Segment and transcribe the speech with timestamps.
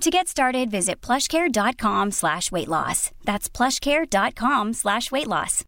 [0.00, 3.10] To get started, visit plushcare.com slash weight loss.
[3.24, 5.64] That's plushcare.com slash weight loss.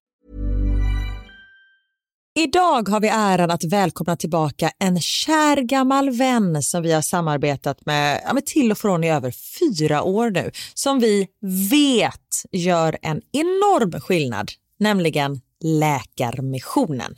[2.37, 7.87] Idag har vi äran att välkomna tillbaka en kär gammal vän som vi har samarbetat
[7.87, 11.27] med, ja, med till och från i över fyra år nu, som vi
[11.71, 17.15] vet gör en enorm skillnad, nämligen Läkarmissionen.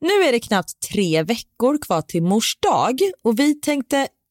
[0.00, 4.08] Nu är det knappt tre veckor kvar till mors dag och vi tänkte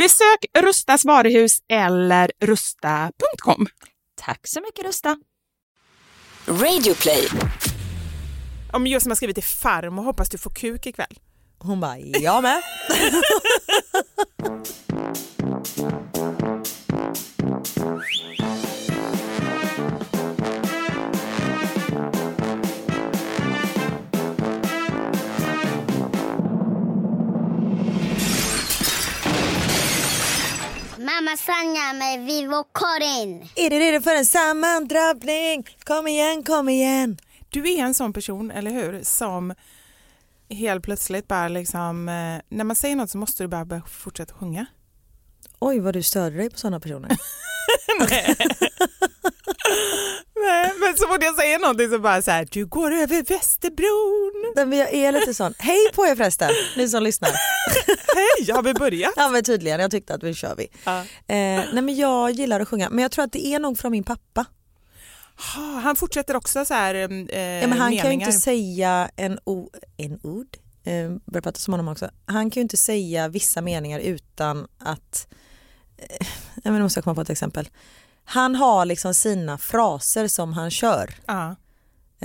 [0.00, 3.66] Besök Rustas varuhus eller rusta.com.
[4.20, 5.16] Tack så mycket Rusta.
[6.46, 7.28] Radioplay.
[8.72, 11.18] Om jag som har skrivit till farmor hoppas du får kuk ikväll.
[11.58, 12.62] Hon bara, jag med.
[31.10, 33.48] Mamma Sanja med Vivo Karin.
[33.56, 35.66] Är du redo för en sammandrabbning?
[35.84, 37.18] Kom igen, kom igen.
[37.50, 39.54] Du är en sån person, eller hur, som
[40.50, 44.34] helt plötsligt bara liksom, eh, när man säger något så måste du bara börja fortsätta
[44.34, 44.66] sjunga.
[45.58, 47.10] Oj, vad du störde dig på sådana personer.
[50.46, 54.52] Nej, men så fort jag säger någonting så bara så här, du går över Västerbron.
[54.56, 55.54] Nej, men jag är lite sån.
[55.58, 57.30] Hej på er förresten, ni som lyssnar.
[58.14, 59.12] Hej, har vi börjat?
[59.16, 60.68] Ja men tydligen, jag tyckte att vi kör vi.
[60.84, 60.98] Ja.
[61.00, 61.04] Eh,
[61.72, 64.04] nej men jag gillar att sjunga, men jag tror att det är nog från min
[64.04, 64.44] pappa.
[65.54, 68.02] Ha, Han fortsätter också så här eh, Ja, men han meningar.
[68.02, 72.10] kan ju inte säga en, o- en ord, eh, börjar prata som honom också.
[72.26, 75.26] Han kan ju inte säga vissa meningar utan att,
[75.98, 76.26] eh,
[76.64, 77.68] jag måste jag komma på ett exempel.
[78.32, 81.14] Han har liksom sina fraser som han kör.
[81.26, 81.56] Ja.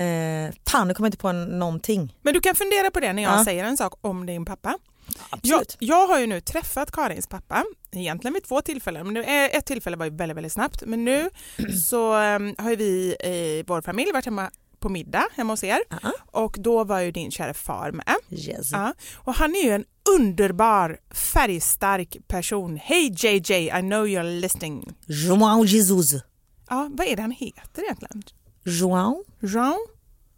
[0.02, 2.18] Eh, fan, nu kommer jag inte på någonting.
[2.22, 3.44] Men du kan fundera på det när jag Ja.
[3.46, 4.70] säger en sak om din pappa.
[5.08, 5.78] Jag, Absolut.
[5.80, 9.14] jag har ju nu träffat Karins pappa, egentligen vid två tillfällen.
[9.14, 10.84] Men eh, ett tillfälle var ju väldigt, väldigt snabbt.
[10.86, 11.30] Men nu
[11.90, 15.80] så eh, har ju vi i vår familj varit hemma på middag hemma hos er
[15.90, 16.12] Ja.
[16.32, 18.16] och då var ju din kära far med.
[18.32, 18.72] Yes.
[18.72, 18.94] Ja.
[19.16, 22.78] Och han är ju en underbar färgstark person.
[22.78, 24.96] Hej JJ, I know you're listening.
[25.08, 26.14] João Jesus.
[26.70, 28.24] Ja, vad är det han heter egentligen?
[28.64, 29.78] João Jean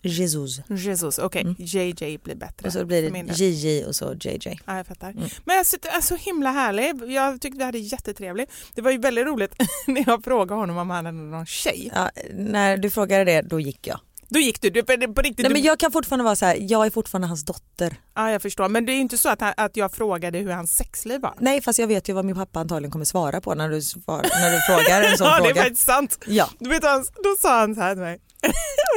[0.02, 0.60] Jesus.
[0.70, 1.56] Jesus, okej.
[1.60, 2.68] JJ blir bättre.
[2.68, 3.34] Och så blir det.
[3.34, 4.60] JJ och så JJ.
[4.66, 5.14] Ja, jag fattar.
[5.46, 7.12] Men jag tyckte är så himla härlig.
[7.12, 8.52] Jag tyckte vi hade jättetrevligt.
[8.76, 9.54] Det var ju väldigt roligt
[9.88, 11.92] när jag frågade honom om han hade någon tjej.
[11.96, 14.00] Ja, när du frågade det, då gick jag.
[14.30, 14.92] Då gick du, du på,
[15.22, 15.44] riktigt.
[15.44, 17.96] Nej, men jag kan fortfarande vara så här, jag är fortfarande hans dotter.
[18.16, 18.70] Ja, jag förstår.
[18.70, 21.34] Men det är inte så att, han, att jag frågade hur hans sexliv var.
[21.40, 24.22] Nej, fast jag vet ju vad min pappa antagligen kommer svara på när du, svar,
[24.42, 25.62] när du frågar en sån ja, det är fråga.
[25.62, 26.20] faktiskt sant.
[26.28, 26.82] Ja, Du vet,
[27.24, 28.20] då sa han så här till mig.
[28.42, 28.52] det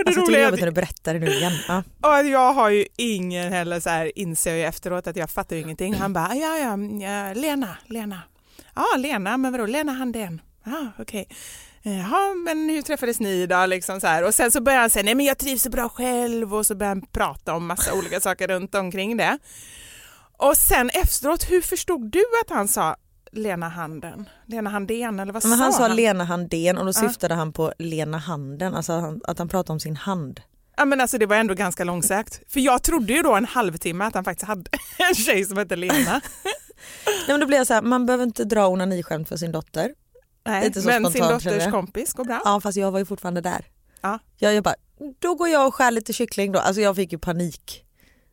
[0.06, 1.52] alltså, roliga är jobbigt när att, du berättar det nu igen.
[1.68, 1.82] Ja.
[2.02, 5.56] och att jag har ju ingen heller så här, inser jag efteråt att jag fattar
[5.56, 5.94] ju ingenting.
[5.94, 8.22] Han bara, ja, ja, ja, Lena, Lena.
[8.74, 10.40] Ja, Lena, men vadå, Lena Handén?
[10.64, 11.28] Ja, okej.
[11.82, 13.66] Jaha, men hur träffades ni då?
[13.66, 14.24] Liksom så här.
[14.24, 16.74] Och sen så börjar han säga, nej men jag trivs så bra själv och så
[16.74, 19.38] börjar han prata om massa olika saker runt omkring det.
[20.38, 22.96] Och sen efteråt, hur förstod du att han sa
[23.32, 24.28] Lena Handen?
[24.46, 25.96] Lena Handén eller vad Men han sa sa han?
[25.96, 27.08] Lena Handén och då Ja.
[27.08, 30.40] syftade han på Lena Handen, alltså han, att han pratade om sin hand.
[30.76, 32.40] Ja, men alltså, det var ändå ganska långsökt.
[32.52, 34.70] För jag trodde ju då en halvtimme att han faktiskt hade
[35.08, 35.94] en tjej som hette Lena.
[37.06, 39.90] Nej, men då blir jag så här, man behöver inte dra onaniskämt för sin dotter.
[40.44, 41.70] Nej, men sin spontant, dotters tror jag.
[41.70, 42.42] kompis går bra.
[42.44, 43.64] Ja fast jag var ju fortfarande där.
[44.00, 44.18] Ja.
[44.36, 44.74] Jag, jag bara,
[45.18, 46.58] då går jag och skär lite kyckling då.
[46.58, 47.84] Alltså jag fick ju panik.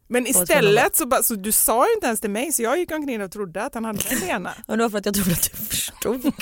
[0.07, 2.91] Men istället så, bara, så du sa ju inte ens till mig så jag gick
[2.91, 4.53] omkring och trodde att han hade en Lena.
[4.67, 6.33] Och det var för att jag trodde att du förstod.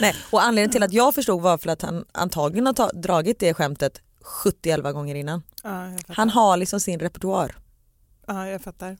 [0.00, 3.54] Nej, och anledningen till att jag förstod var för att han antagligen har dragit det
[3.54, 4.00] skämtet
[4.44, 5.42] 70-11 gånger innan.
[5.62, 5.90] Ja.
[6.08, 7.56] Han har liksom sin repertoar.
[8.26, 8.96] Ja, jag fattar.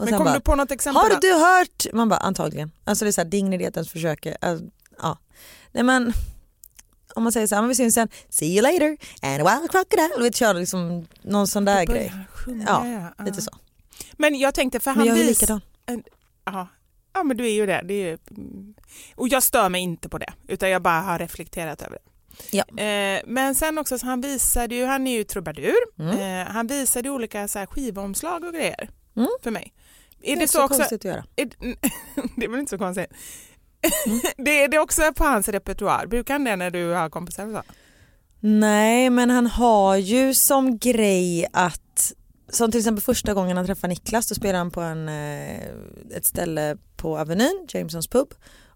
[0.00, 1.02] Och Men kom bara, du på något exempel?
[1.02, 1.86] Har du hört?
[1.92, 2.70] Man bara antagligen.
[2.84, 4.36] Alltså det är så här dignitetens försöker.
[4.40, 4.64] Alltså,
[5.02, 5.18] ja.
[5.72, 6.12] Nej men
[7.14, 9.70] om man säger så här, men vi syns sen, see you later and a wild
[9.70, 10.22] crocodile.
[10.22, 12.12] Vet köra liksom någon sån där grej.
[12.32, 12.86] sjunga, Ja,
[13.18, 13.24] ja.
[13.24, 13.50] Lite så.
[14.12, 15.60] Men jag tänkte för han Men jag är likadan.
[16.44, 16.68] Ja.
[17.12, 17.82] ja men du är ju det.
[17.84, 18.18] det är, ju-
[19.16, 22.02] och jag stör mig inte på det utan jag bara har reflekterat över det.
[22.56, 22.82] Ja.
[22.84, 26.18] Eh, men sen också så han visade ju, han är ju trubadur, Mm.
[26.46, 29.28] eh, han visade olika så här, skivomslag och grejer Mm.
[29.42, 29.72] för mig.
[30.22, 30.76] Är Det det, är så, så också?
[30.76, 31.24] konstigt att göra.
[31.36, 31.46] Är,
[32.36, 33.06] det är väl inte så konstigt?
[34.36, 36.06] det, är det också på hans repertoar?
[36.06, 37.62] Brukar han det när du har kompisar och så?
[38.40, 42.12] Nej men han har ju som grej att
[42.48, 45.60] som till exempel första gången han träffade Niklas då spelade han på en, eh,
[46.16, 48.28] ett ställe på Avenyn, Jamesons pub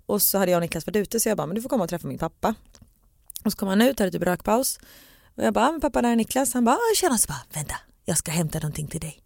[0.06, 1.84] och så hade jag och Niklas varit ute så jag bara men du får komma
[1.84, 2.54] och träffa min pappa.
[3.44, 4.78] Och så kom han ut, hade typ rökpaus
[5.36, 6.54] och jag bara "Ah, men pappa där är Niklas.
[6.54, 7.74] Han bara "Ah, tjena så bara vänta
[8.04, 9.20] jag ska hämta någonting till dig.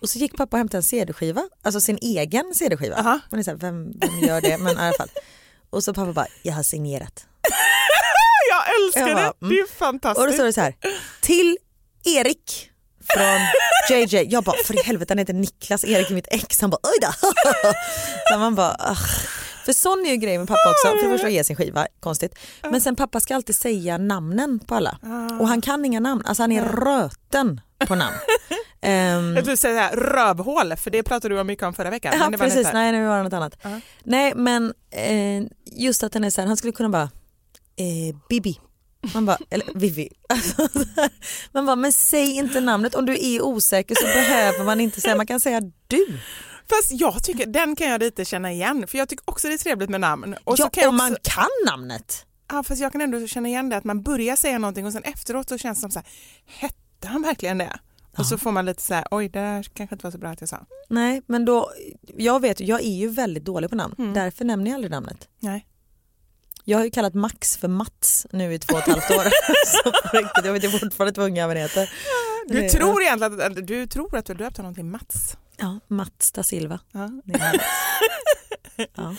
[0.00, 2.96] Och så gick pappa och hämtade en CD-skiva, alltså sin egen CD-skiva.
[2.96, 3.20] Aha.
[3.30, 4.58] Man är så här, vem, vem gör det?
[4.58, 5.08] Men i alla fall.
[5.70, 7.26] Och så pappa bara jag har signerat.
[8.50, 10.20] Jag älskar Jag bara, det, det är fantastiskt.
[10.20, 10.74] Och då står det så här,
[11.20, 11.58] till
[12.04, 12.70] Erik
[13.08, 13.40] från
[13.98, 14.32] JJ.
[14.32, 16.60] Jag bara, för i helvete han heter Niklas, Erik är mitt ex.
[16.60, 17.12] Han bara, oj då.
[18.32, 18.98] Så man bara, "Ugh."
[19.64, 22.34] För sån är ju grejen med pappa också, för det första ge sin skiva, konstigt.
[22.70, 24.98] Men sen pappa ska alltid säga namnen på alla.
[25.40, 28.16] Och han kan inga namn, alltså han är röten på namn.
[28.82, 32.14] Ehm, Jag tror säga här, rövhål, för det pratade du mycket om förra veckan.
[32.18, 33.56] Ja precis, lite- nej nu var det något annat.
[33.62, 33.80] Ja.
[34.04, 37.02] Nej men eh, just att den är så här, han skulle kunna bara
[37.76, 38.60] eh, Bibi.
[39.14, 40.08] Man bara, eller Vivi.
[40.28, 41.10] Alltså, så här.
[41.52, 42.94] man bara, men säg inte namnet.
[42.94, 46.18] Om du är osäker så behöver man inte säga, man kan säga du.
[46.70, 49.58] Fast jag tycker, den kan jag lite känna igen, för jag tycker också det är
[49.58, 50.36] trevligt med namn.
[50.44, 52.26] Och ja, kan om också, man kan namnet.
[52.50, 55.02] ja, fast jag kan ändå känna igen det, att man börjar säga någonting och sen
[55.02, 56.08] efteråt så känns det som så här,
[56.46, 57.78] hette han verkligen det?
[58.18, 60.30] Och så får man lite så här, oj det här kanske inte var så bra
[60.30, 60.66] att jag sa.
[60.88, 61.72] Nej men då,
[62.16, 64.14] jag vet jag är ju väldigt dålig på namn, Mm.
[64.14, 65.28] därför nämner jag aldrig namnet.
[65.40, 65.66] Nej.
[66.64, 69.24] Jag har ju kallat Max för Mats nu i två och ett halvt år.
[69.66, 71.90] så riktigt, jag vet ju fortfarande inte vad ungjäveln heter.
[72.48, 75.36] Du Det- tror egentligen att du tror att du döpt honom till Mats.
[75.56, 76.80] Ja, Mats da Silva.
[76.92, 77.10] Ja.
[78.94, 79.14] Ja.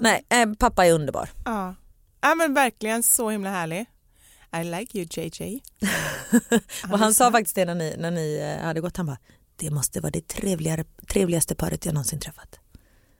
[0.00, 1.28] Nej, eh, pappa är underbar.
[1.44, 1.74] Ja.
[2.20, 3.86] ja men verkligen så himla härlig.
[4.56, 5.60] I like you JJ.
[6.92, 9.18] Och han sa faktiskt det när ni, när ni eh, hade gått, han bara
[9.56, 12.58] det måste vara det trevligare, trevligaste paret jag någonsin träffat.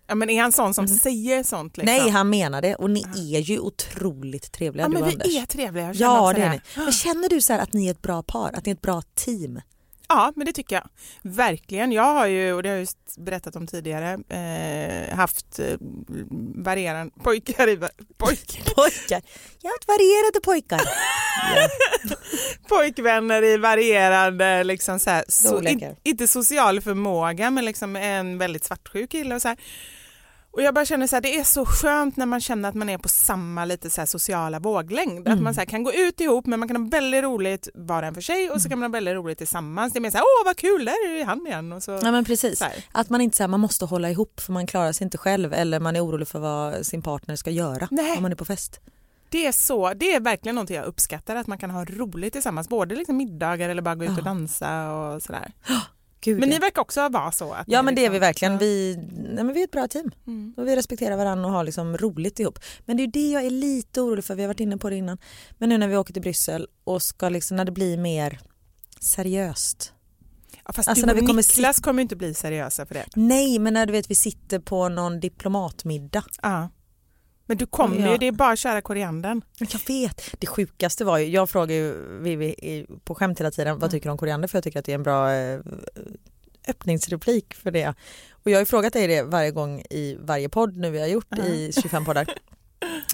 [0.07, 1.77] Ja, men är han sån som säger sånt?
[1.77, 1.97] Liksom?
[1.97, 3.05] Nej han menar det och ni
[3.35, 5.37] är ju otroligt trevliga ja, du men vi Anders.
[5.37, 5.93] är trevliga.
[5.95, 6.61] Ja det är ni.
[6.77, 9.03] Men känner du så att ni är ett bra par, att ni är ett bra
[9.15, 9.61] team?
[10.09, 10.89] Ja, men det tycker jag.
[11.23, 11.93] Verkligen.
[11.93, 15.77] Jag har ju, och det har jag just berättat om tidigare, eh, haft eh,
[16.65, 17.89] varierande pojkar i, va-
[18.19, 19.23] pojk, Pojkar,
[19.63, 20.81] jag har haft varierade pojkar.
[22.69, 28.65] Pojkvänner i varierande, liksom så här, so, in, inte social förmåga, men liksom en väldigt
[28.65, 29.57] svartsjuk kille och så här.
[30.59, 32.89] Och jag bara känner så här, det är så skönt när man känner att man
[32.89, 35.29] är på samma lite så sociala våglängd.
[35.29, 38.03] Att man så här kan gå ut ihop men man kan ha väldigt roligt var
[38.03, 39.93] en för sig och så kan man ha väldigt roligt tillsammans.
[39.93, 41.73] Det är mer så här, åh vad kul, där är han igen.
[41.73, 42.59] Och så, Ja men precis.
[42.59, 42.65] så.
[42.93, 45.55] Att man inte så här, man måste hålla ihop för man klarar sig inte själv
[45.55, 48.17] eller man är orolig för vad sin partner ska göra Nej.
[48.17, 48.81] om man är på fest.
[49.29, 52.69] Det är så, det är verkligen något jag uppskattar att man kan ha roligt tillsammans,
[52.69, 55.53] både liksom middagar eller bara gå ut och dansa och sådär.
[56.21, 57.53] Gud, Men ni verkar också vara så?
[57.53, 58.53] Att Ja men det är liksom- vi verkligen.
[58.53, 58.59] Ja.
[58.59, 58.97] Vi,
[59.35, 60.11] nej, men vi är ett bra team.
[60.27, 60.55] Mm.
[60.57, 62.59] Och vi respekterar varandra och har liksom roligt ihop.
[62.85, 64.97] Men det är det jag är lite orolig för, vi har varit inne på det
[64.97, 65.19] innan.
[65.59, 68.41] Men nu när vi åker till Bryssel och ska liksom, när det blir mer
[69.01, 69.93] seriöst.
[70.65, 73.05] Ja, fast Alltså, du när och vi kommer Niklas kommer inte bli seriösa för det.
[73.15, 76.25] Nej men när du vet vi sitter på någon diplomatmiddag.
[76.43, 76.69] Ja.
[77.49, 78.13] Men du kommer Ja.
[78.13, 79.43] ju, det är bara att köra koriandern.
[79.59, 80.23] Jag vet.
[80.39, 84.11] Det sjukaste var ju, jag frågar ju Vivi på skämt hela tiden vad tycker du
[84.13, 85.61] om koriander för jag tycker att det är en bra eh,
[86.69, 87.95] öppningsreplik för det.
[88.33, 91.07] Och jag har ju frågat dig det varje gång i varje podd nu vi har
[91.07, 92.27] gjort i 25 poddar.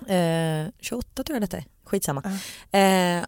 [0.09, 2.23] Eh, 28 tror jag detta är, skitsamma.
[2.73, 3.25] Eh,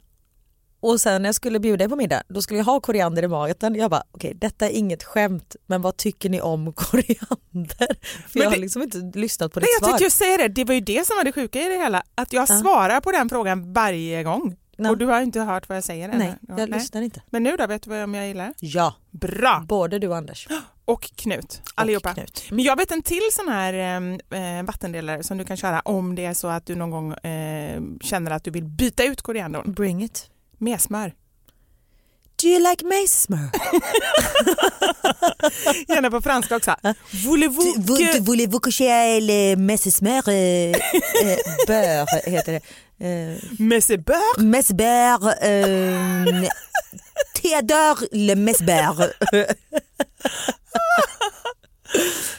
[0.81, 3.29] och sen när jag skulle bjuda er på middag då skulle jag ha koriander i
[3.29, 3.75] maten.
[3.75, 7.97] Jag bara okej detta är inget skämt men vad tycker ni om koriander?
[8.29, 9.89] För jag har det- liksom inte lyssnat på Nej, ditt jag svar.
[9.89, 12.03] tänkte just säga det, det var ju det som var det sjuka i det hela.
[12.15, 12.61] Att jag Ja.
[12.61, 14.57] svarar på den frågan varje gång.
[14.79, 14.89] No.
[14.89, 16.19] Och du har inte hört vad jag säger än?
[16.19, 17.23] Nej, Ja, jag lyssnar inte.
[17.31, 18.55] Men nu då, vet du vad om jag gillar?
[18.61, 19.65] Ja, Bra!
[19.69, 20.49] både du och Anders.
[20.85, 22.09] Och Knut, allihopa.
[22.11, 22.45] Och Knut.
[22.51, 23.73] Men jag vet en till sån här
[24.31, 27.81] eh, vattendelare som du kan köra om det är så att du någon gång eh,
[28.01, 30.31] känner att du vill byta ut koriandern Bring it.
[30.59, 31.13] Med smör.
[32.43, 33.49] Do you like mace-smör?
[35.89, 36.75] Gärna på franska också.
[37.25, 38.21] Voulez-vous que...
[38.21, 40.29] Voulez-vous que j'ai mace-smör?
[40.29, 40.77] eh,
[41.67, 42.61] Beurre heter det.
[43.07, 44.43] Eh, Mais c'est beurre?
[44.43, 46.49] Mesbär, eh,
[47.35, 49.13] Theodore le Mesbär.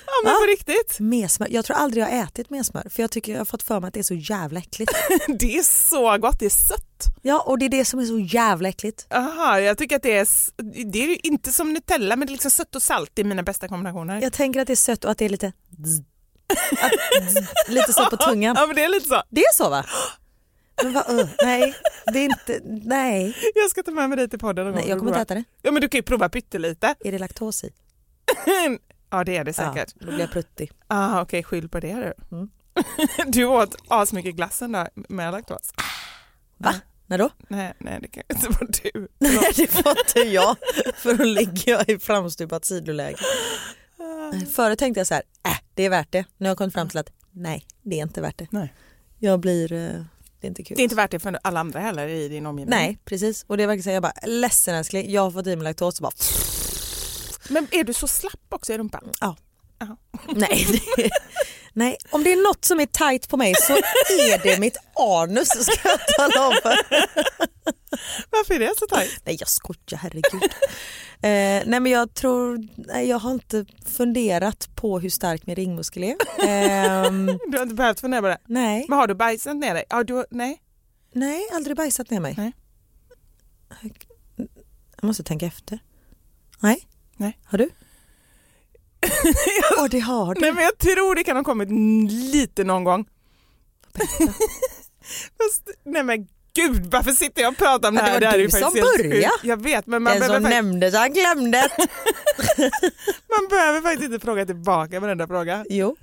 [0.05, 0.99] Ja men på riktigt.
[0.99, 1.47] Mesmör.
[1.51, 3.87] Jag tror aldrig jag har ätit mesmör för jag tycker jag har fått för mig
[3.87, 4.91] att det är så jävla äckligt.
[5.39, 7.05] Det är så gott, det är sött.
[7.21, 9.07] Ja och det är det som är så jävla äckligt.
[9.13, 10.27] Aha, jag tycker att det är,
[10.91, 13.67] det är inte som Nutella men det är liksom sött och salt, är mina bästa
[13.67, 14.21] kombinationer.
[14.21, 15.51] Jag tänker att det är sött och att det är lite
[16.81, 16.91] att,
[17.67, 18.55] lite så på tungan.
[18.59, 19.23] Ja men det är lite så.
[19.29, 19.85] Det är så va?
[20.83, 21.75] Men vad, uh, nej,
[22.13, 23.35] det är inte, nej.
[23.55, 24.89] Jag ska ta med mig dig till podden någon nej gång.
[24.89, 25.43] jag kommer inte äta det.
[25.61, 26.95] Ja men du kan ju prova pyttelite.
[26.99, 27.71] Är det laktos i?
[29.09, 29.93] Ja det är det säkert.
[29.99, 30.71] Ja, då blir jag pruttig.
[30.87, 32.35] Ah, Okej, skyll på det du.
[32.35, 32.49] Mm.
[33.27, 35.71] Du åt asmycket glassen då med laktos.
[36.57, 36.73] Va?
[37.05, 37.29] När då?
[37.47, 39.07] Nej, nej det kan inte vara du.
[39.19, 40.55] Nej det får inte jag
[40.95, 43.17] för då ligger jag i framstupat sidoläge.
[44.51, 46.25] Förut tänkte jag så här, äh, det är värt det.
[46.37, 48.47] Nu har jag kommit fram till att nej, det är inte värt det.
[48.51, 48.73] Nej.
[49.19, 49.79] Jag blir, eh,
[50.39, 50.77] det är inte kul.
[50.77, 52.77] Det är inte värt det för alla andra heller i din omgivning.
[52.77, 55.47] Nej precis och det är verkligen så här, jag bara ledsen älskling, jag har fått
[55.47, 56.11] i mig laktos och bara
[57.49, 59.11] Men är du så slapp också i rumpan?
[60.35, 60.67] nej.
[60.97, 61.09] Det,
[61.73, 65.47] nej, om det är något som är tight på mig så är det mitt anus
[65.47, 66.77] ska jag tala om för.
[68.31, 69.21] Varför är det så tajt?
[69.25, 70.43] Nej jag skojar herregud.
[71.21, 76.03] Eh, nej men jag tror, nej, jag har inte funderat på hur stark min ringmuskel
[76.03, 76.15] är.
[76.47, 78.37] Ehm, Du har inte behövt fundera på det.
[78.45, 79.83] nej, Men har du bajsat ner dig?
[79.89, 80.61] Ja, du, nej.
[81.13, 82.33] nej aldrig bajsat ner mig.
[82.37, 82.53] Nej.
[84.95, 85.79] Jag måste tänka efter.
[86.59, 86.87] Nej.
[87.17, 87.37] Nej.
[87.45, 87.69] Har du?
[89.77, 90.41] Åh det har du.
[90.41, 91.69] nej men jag tror det kan ha kommit
[92.11, 93.05] lite någon gång.
[95.37, 98.19] Fast, nej men gud varför sitter jag och pratar om det Ja, det här?
[98.21, 99.31] var här är du som faktiskt började.
[99.43, 101.69] Jag vet men man Den behöver, som fakt- nämnde så han glömde.
[103.37, 105.65] man behöver faktiskt inte fråga tillbaka varenda fråga.
[105.69, 105.95] jo,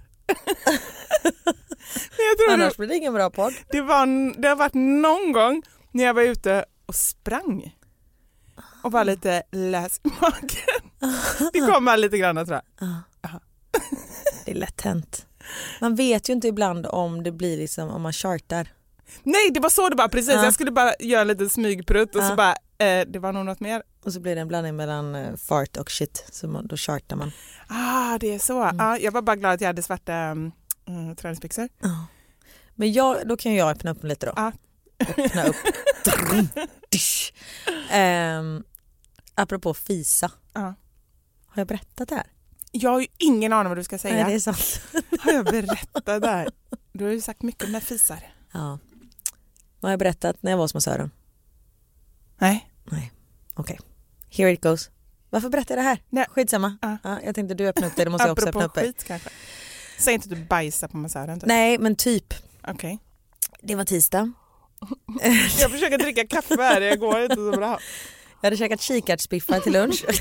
[2.17, 3.55] Men jag tror annars det, blir det ingen bra podd.
[3.71, 7.75] det, var, det har varit någon gång när jag var ute och sprang
[8.83, 10.91] och var lite lös i magen.
[11.53, 12.89] Det kommer lite grann tror jag.
[14.45, 15.27] Det är lätt hänt.
[15.81, 18.69] Man vet ju inte ibland om det blir liksom om man chartar.
[19.23, 20.45] Nej det var så det var precis, Ja.
[20.45, 22.29] jag skulle bara göra en liten smygprutt och Ja.
[22.29, 23.83] så bara eh, det var nog något mer.
[24.05, 26.25] Och så blir det en blandning mellan eh, fart och shit.
[26.33, 27.33] Så man, då chartar man.
[27.69, 28.63] Ah det är så.
[28.63, 28.77] Mm.
[28.79, 30.53] Ja, jag var bara glad att jag hade svarta um,
[31.17, 31.69] träningsbyxor.
[32.75, 34.33] Men jag, då kan jag öppna upp lite då.
[34.37, 34.53] Ja.
[35.19, 35.57] Öppna upp.
[37.91, 38.65] Ehm,
[39.35, 40.31] apropå fisa.
[40.53, 40.75] Ja.
[41.55, 42.27] Har jag berättat det här?
[42.73, 44.15] Jag har ju ingen aning vad du ska säga.
[44.15, 44.81] Nej, det är sant.
[45.21, 46.49] Har jag berättat det här?
[46.93, 48.35] Du har ju sagt mycket med fisar.
[48.53, 48.79] Ja.
[49.81, 51.11] Vad har jag berättat när jag var hos massören?
[52.39, 52.71] Nej.
[52.85, 53.13] Nej,
[53.55, 53.79] okej.
[54.31, 54.91] Here it goes.
[55.31, 56.03] Varför berättar jag det här?
[56.11, 56.27] Nej.
[56.31, 56.79] Skitsamma.
[56.83, 56.97] Ja.
[57.03, 58.81] Ja, jag tänkte du öppnar upp det, då måste jag också öppna upp det.
[58.81, 59.31] skit kanske.
[59.99, 61.41] Säg inte att du bajsar på massören.
[61.41, 61.47] Typ.
[61.49, 62.35] Nej, men typ.
[62.69, 62.99] Okej.
[63.63, 64.33] Det var tisdag.
[65.59, 67.79] Jag försöker dricka kaffe här, det går inte så bra.
[68.41, 70.05] Jag hade käkat kikärtsbiffar till lunch.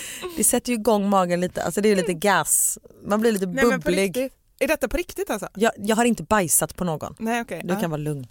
[0.36, 2.78] Det sätter ju igång magen lite, alltså det är lite gas.
[3.04, 4.30] Man blir lite Nej, bubblig.
[4.58, 5.48] Är detta på riktigt alltså?
[5.54, 7.14] Jag, jag har inte bajsat på någon.
[7.18, 7.60] Nej okej.
[7.64, 7.80] Du Ja.
[7.80, 8.26] kan vara lugn.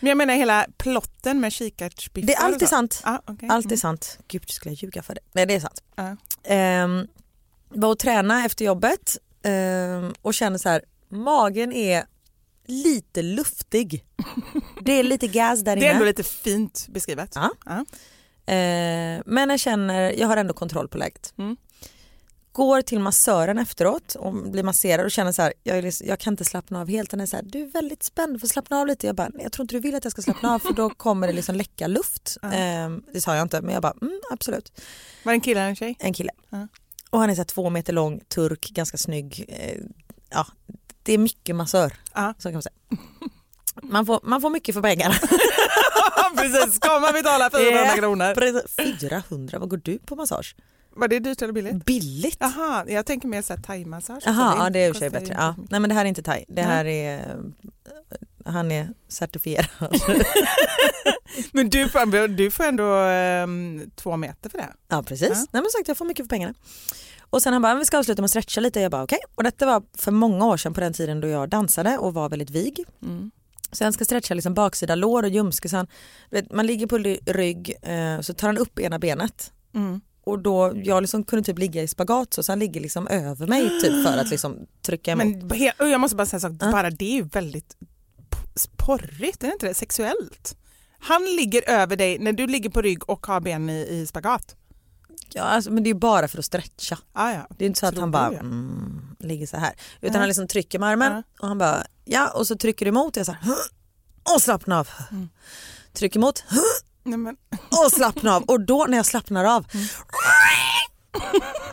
[0.00, 2.26] Men jag menar hela plotten med kikärtsbiffar.
[2.26, 3.02] Det är alltid sant.
[3.04, 3.48] Ja, okej.
[3.52, 3.76] Allt är Mm.
[3.78, 4.18] sant.
[4.28, 5.20] Gud, skulle jag ljuga för det?
[5.32, 5.82] Nej, det är sant.
[5.96, 6.16] Ja.
[6.44, 7.06] Ehm,
[7.68, 12.04] var och träna efter jobbet ehm, och känner så här, magen är
[12.66, 14.04] lite luftig.
[14.80, 16.10] Det är lite gas där Det är ändå inne.
[16.10, 17.32] lite fint beskrivet.
[17.34, 17.50] Ja.
[18.46, 21.34] Ehm, men jag känner, jag har ändå kontroll på läget.
[21.38, 21.56] Mm.
[22.52, 26.32] Går till massören efteråt och blir masserad och känner så här, jag, liksom- jag kan
[26.32, 27.10] inte slappna av helt.
[27.10, 29.06] Den är så här, du är väldigt spänd, du får slappna av lite.
[29.06, 30.90] Jag bara, "Nej, jag tror inte du vill att jag ska slappna av för då
[30.90, 32.36] kommer det liksom läcka luft.
[32.42, 32.52] Ja.
[32.52, 34.72] Ehm, det sa jag inte men jag bara, mm, absolut.
[35.24, 35.96] Var det en kille eller en tjej?
[35.98, 36.30] En kille.
[36.50, 36.68] Ja.
[37.10, 39.44] Och han är så här två meter lång, turk, ganska snygg.
[39.48, 39.78] Eh,
[40.30, 40.46] ja,
[41.02, 41.92] det är mycket massör,
[42.38, 42.74] så kan man säga.
[43.82, 45.14] Man får, man får mycket för pengarna.
[46.42, 47.94] Precis, ska man betala 400 Ja.
[47.96, 48.34] kronor?
[48.34, 48.76] Precis.
[49.00, 50.56] 400, vad går du på massage?
[50.96, 51.84] Var det dyrt eller billigt?
[51.84, 52.36] Billigt.
[52.40, 54.22] Jaha, jag tänker mer såhär thaimassage.
[54.26, 55.34] Jaha, ja, det är i och för sig bättre.
[55.38, 55.54] Ja.
[55.70, 56.64] Nej men det här är inte thai, det Nej.
[56.64, 57.36] här är eh,
[58.44, 59.66] han är certifierad.
[61.52, 64.68] Men du får, du får ändå ehm, två meter för det.
[64.88, 65.28] Ja precis.
[65.28, 65.34] Ja.
[65.36, 66.54] Nej, men sagt, jag får mycket för pengarna.
[67.30, 68.80] Och sen han bara, vi ska avsluta med att stretcha lite.
[68.80, 69.18] Jag bara okej.
[69.34, 72.28] Och detta var för många år sedan på den tiden då jag dansade och var
[72.28, 72.84] väldigt vig.
[73.02, 73.30] Mm.
[73.72, 75.68] Så han ska stretcha liksom baksida lår och ljumske.
[75.68, 75.86] Så han,
[76.30, 76.98] du vet, man ligger på
[77.32, 80.00] rygg eh, så tar han upp ena benet Mm.
[80.24, 83.46] och då, jag liksom kunde typ ligga i spagat så, så han ligger liksom över
[83.46, 85.42] mig typ för att liksom trycka emot.
[85.78, 87.76] Men jag måste bara säga en sak, bara det är ju väldigt
[88.76, 89.74] porrigt, är det inte det?
[89.74, 90.56] Sexuellt.
[90.98, 94.56] Han ligger över dig när du ligger på rygg och har ben i, i spagat.
[95.28, 96.98] Ja, alltså, men det är bara för att stretcha.
[97.12, 97.46] Ah, ja.
[97.58, 99.74] Det är inte så att han bara mm, ligger så här.
[100.00, 100.18] Utan Ja.
[100.20, 101.22] han liksom trycker med armen Ja.
[101.40, 103.16] och han bara ja och så trycker emot.
[103.16, 103.54] Jag så här,
[104.34, 104.88] och slappna av.
[105.10, 105.28] Mm.
[105.92, 106.44] Trycker emot
[107.04, 107.36] Nej, men,
[107.84, 108.42] och slappna av.
[108.42, 109.66] Och då när jag slappnar av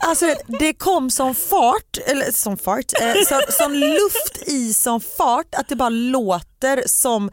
[0.02, 5.56] Alltså det kom som fart, eller som fart, eh, som, som luft i som fart
[5.56, 7.32] att det bara låter som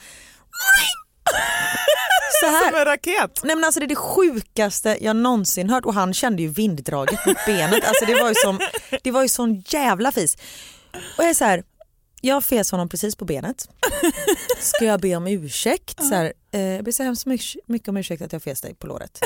[2.41, 2.69] så här.
[2.71, 3.41] som en raket.
[3.45, 7.27] Nej men alltså det är det sjukaste jag någonsin hört och han kände ju vinddraget
[7.27, 7.85] mot benet.
[7.85, 8.59] Alltså det var ju som,
[9.03, 10.37] det var ju sån jävla fis.
[11.19, 11.63] Och jag är så här,
[12.21, 13.69] jag fes honom precis på benet.
[14.61, 16.05] Ska jag be om ursäkt?
[16.05, 18.87] Så här, eh, jag ber så hemskt mycket- om ursäkt att jag fes dig på
[18.87, 19.21] låret.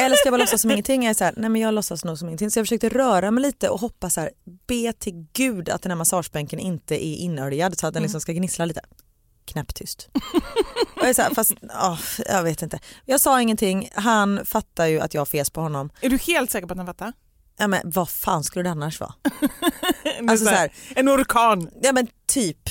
[0.00, 1.02] Eller ska jag bara låtsas som ingenting?
[1.02, 2.50] Jag är så här, nej men jag låtsas nog som ingenting.
[2.50, 4.30] Så jag försökte röra mig lite och hoppas så här,
[4.66, 8.32] be till gud att den här massagebänken inte är inördad så att den liksom ska
[8.32, 8.80] gnissla lite.
[9.44, 10.08] Knäpptyst.
[11.00, 12.78] Och jag så här, fast åh, jag vet inte.
[13.04, 15.90] Jag sa ingenting, han fattar ju att jag fes på honom.
[16.00, 17.12] Är du helt säker på att han fattar?
[17.56, 19.14] Ja, men vad fan skulle det annars vara?
[20.28, 21.70] Alltså så här, En orkan.
[21.82, 22.70] ja men typ,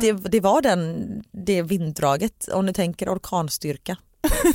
[0.00, 3.96] det, det var den, det vinddraget om du tänker orkanstyrka.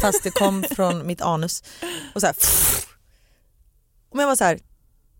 [0.02, 1.63] Fast det kom från mitt anus.
[2.15, 2.36] Och så här,
[4.10, 4.60] och jag var så här,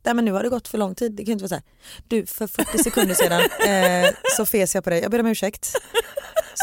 [0.08, 1.12] nej men nu har det gått för lång tid.
[1.12, 1.64] Det kan ju inte vara så här,
[2.08, 5.74] du för 40 sekunder sedan eh, så fes jag på dig, jag ber om ursäkt.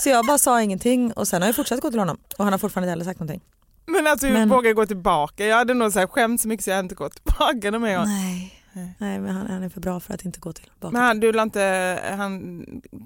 [0.02, 2.52] Så jag bara sa ingenting och sen har jag fortsatt gå till honom och han
[2.52, 3.40] har fortfarande inte heller sagt någonting.
[3.86, 5.46] Men alltså Men- jag vågar gå tillbaka.
[5.46, 7.82] Jag hade nog så här skämt så mycket så jag hade inte gått tillbaka någon
[7.82, 8.06] mer gång.
[8.06, 8.60] Nej,
[8.98, 10.92] nej men han, han är för bra för att inte gå tillbaka.
[10.92, 12.64] Men han, du la inte, han,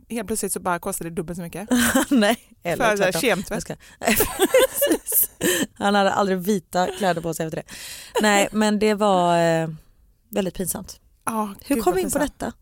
[0.08, 1.68] helt plötsligt så bara kostade det dubbelt så mycket.
[2.10, 3.10] nej, För eller tvärtom.
[3.12, 3.62] Jag kemtvätt.
[3.62, 3.74] ska.
[5.74, 7.64] Han hade aldrig vita kläder på sig efter det.
[8.22, 9.68] Nej men det var eh,
[10.30, 11.00] väldigt pinsamt.
[11.24, 12.52] Ah, Hur kom vi in på detta?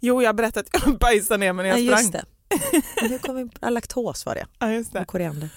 [0.00, 2.00] Jo jag berättade att jag bajsade ner mig när jag Ja, sprang.
[2.00, 3.08] just det.
[3.08, 5.00] Hur kom vi in på ja, laktos var det, Ja, just det.
[5.00, 5.48] och koriander.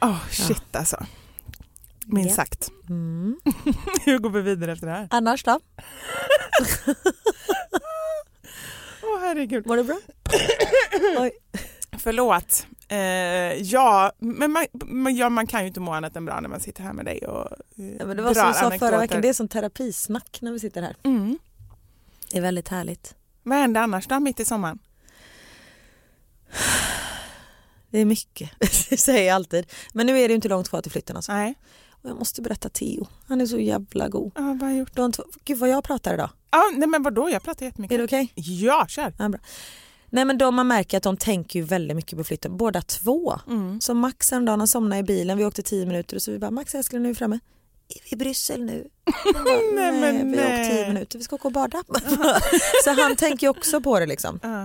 [0.00, 1.06] Oh, shit alltså.
[2.06, 2.36] Minst Ja.
[2.36, 2.68] sagt.
[2.88, 3.36] Mm.
[4.04, 5.08] Hur går vi vidare efter det här?
[5.10, 5.60] Annars då?
[9.02, 9.66] Åh herregud.
[9.66, 9.98] Var det bra?
[11.18, 11.30] Oj.
[12.02, 12.66] Förlåt.
[12.88, 12.98] Eh,
[13.62, 16.60] ja, men man, men ja, man kan ju inte må annat än bra när man
[16.60, 19.22] sitter här med dig och eh, Ja, men det var som jag sa förra veckan,
[19.22, 20.96] det är som terapisnack när vi sitter här.
[21.02, 21.38] Mm.
[22.30, 23.14] Det är väldigt härligt.
[23.42, 24.78] Vad händer annars då mitt i sommaren?
[27.90, 28.50] Det är mycket,
[28.90, 29.66] det säger jag alltid.
[29.92, 31.32] Men nu är det inte långt kvar till flytten alltså.
[31.32, 31.54] Nej.
[31.90, 34.32] Och jag måste berätta Theo, han är så jävla god.
[34.34, 34.96] Ja, vad har jag gjort?
[34.96, 35.10] Du
[35.44, 36.30] gud vad jag pratar idag.
[36.50, 37.94] Ah, nej men vadå, jag pratar jättemycket.
[37.94, 38.32] Är det okej?
[38.34, 39.14] Ja, kör.
[39.18, 39.40] Ja, bra.
[40.10, 43.38] Nej men de man märker att de tänker ju väldigt mycket på flytten, båda två.
[43.46, 43.80] Mm.
[43.80, 46.50] Så Max häromdagen han somnade i bilen, vi åkte tio minuter och så vi bara
[46.50, 47.38] Max älskling nu är vi framme.
[47.88, 48.88] Är vi i Bryssel nu?
[49.34, 51.82] Bara, Nej, nej, men vi har nej." åkt tio minuter, vi ska åka och bada.
[52.84, 54.40] så han tänker ju också på det liksom.
[54.42, 54.62] Ja.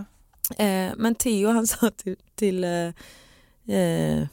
[0.65, 4.27] Eh, men Theo han sa till, till eh, eh,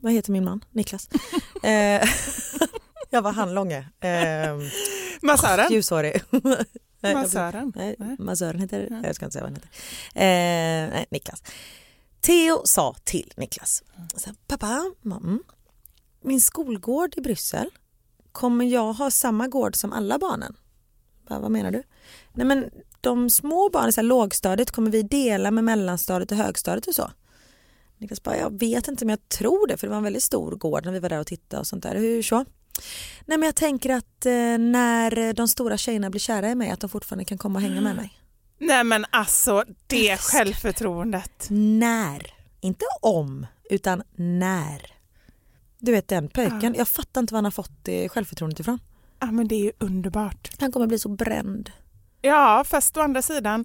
[0.00, 0.64] vad heter min man?
[0.70, 1.08] Niklas.
[1.62, 2.08] Eh,
[3.12, 3.88] jag var han långe.
[4.00, 4.56] Eh,
[5.22, 5.66] Massören.
[6.30, 6.64] Nej,
[7.00, 7.72] jag- Massören.
[7.76, 9.00] Nej, massören heter Ja.
[9.04, 9.68] Jag ska inte säga vad han heter.
[10.14, 11.42] Eh, nej, Niklas.
[12.20, 13.82] Theo sa till Niklas.
[14.16, 15.42] Så här, Pappa, mam,
[16.22, 17.70] min skolgård i Bryssel,
[18.32, 20.56] kommer jag ha samma gård som alla barnen?
[21.28, 21.82] Bara, vad menar du?
[22.34, 22.70] Nej men
[23.00, 27.10] de små barnen, så här, lågstadiet, kommer vi dela med mellanstadiet och högstadiet och så?
[27.98, 30.50] Niklas bara, jag vet inte men jag tror det för det var en väldigt stor
[30.56, 31.94] gård när vi var där och tittade och sånt där.
[31.94, 32.44] Hur så?
[33.26, 36.80] Nej men jag tänker att eh, när de stora tjejerna blir kära i mig att
[36.80, 38.18] de fortfarande kan komma och hänga med mig.
[38.58, 40.38] Nej men alltså det Älskar.
[40.38, 41.46] självförtroendet.
[41.50, 44.86] När, inte om, utan när.
[45.78, 46.72] Du vet den pöjken, Ja.
[46.78, 48.78] jag fattar inte var han har fått det självförtroendet ifrån.
[49.20, 50.50] Ja men det är ju underbart.
[50.60, 51.70] Han kommer bli så bränd.
[52.20, 53.64] Ja fast å andra sidan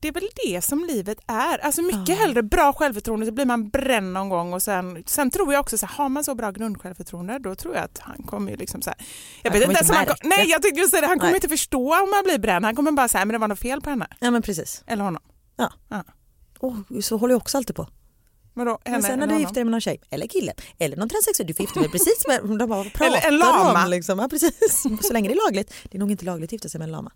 [0.00, 1.58] det är väl det som livet är.
[1.58, 2.14] Alltså mycket Ja.
[2.14, 5.78] hellre bra självförtroende så blir man bränd någon gång och sen, sen tror jag också
[5.78, 8.82] så här, har man så bra grundsjälvförtroende då tror jag att han kommer ju liksom
[8.82, 8.98] så här,
[9.42, 10.06] jag Han vet inte inte han.
[10.24, 11.36] Nej jag tänkte just säga det, han kommer Nej.
[11.36, 12.64] inte förstå om man blir bränd.
[12.64, 14.84] Han kommer bara säga men det var något fel på henne Ja men precis.
[14.86, 15.22] eller honom.
[16.60, 17.88] Oh, så håller jag också alltid på.
[18.54, 21.08] Vadå, henne Men sen när du gifter dig med någon tjej, eller kille, eller någon
[21.08, 23.84] transsexuell, du får gifta dig precis med, de bara, pratar Eller en lama.
[23.84, 24.18] Om, liksom?
[24.18, 25.74] Ja precis, så länge det är lagligt.
[25.90, 27.12] Det är nog inte lagligt att gifta sig med en lama.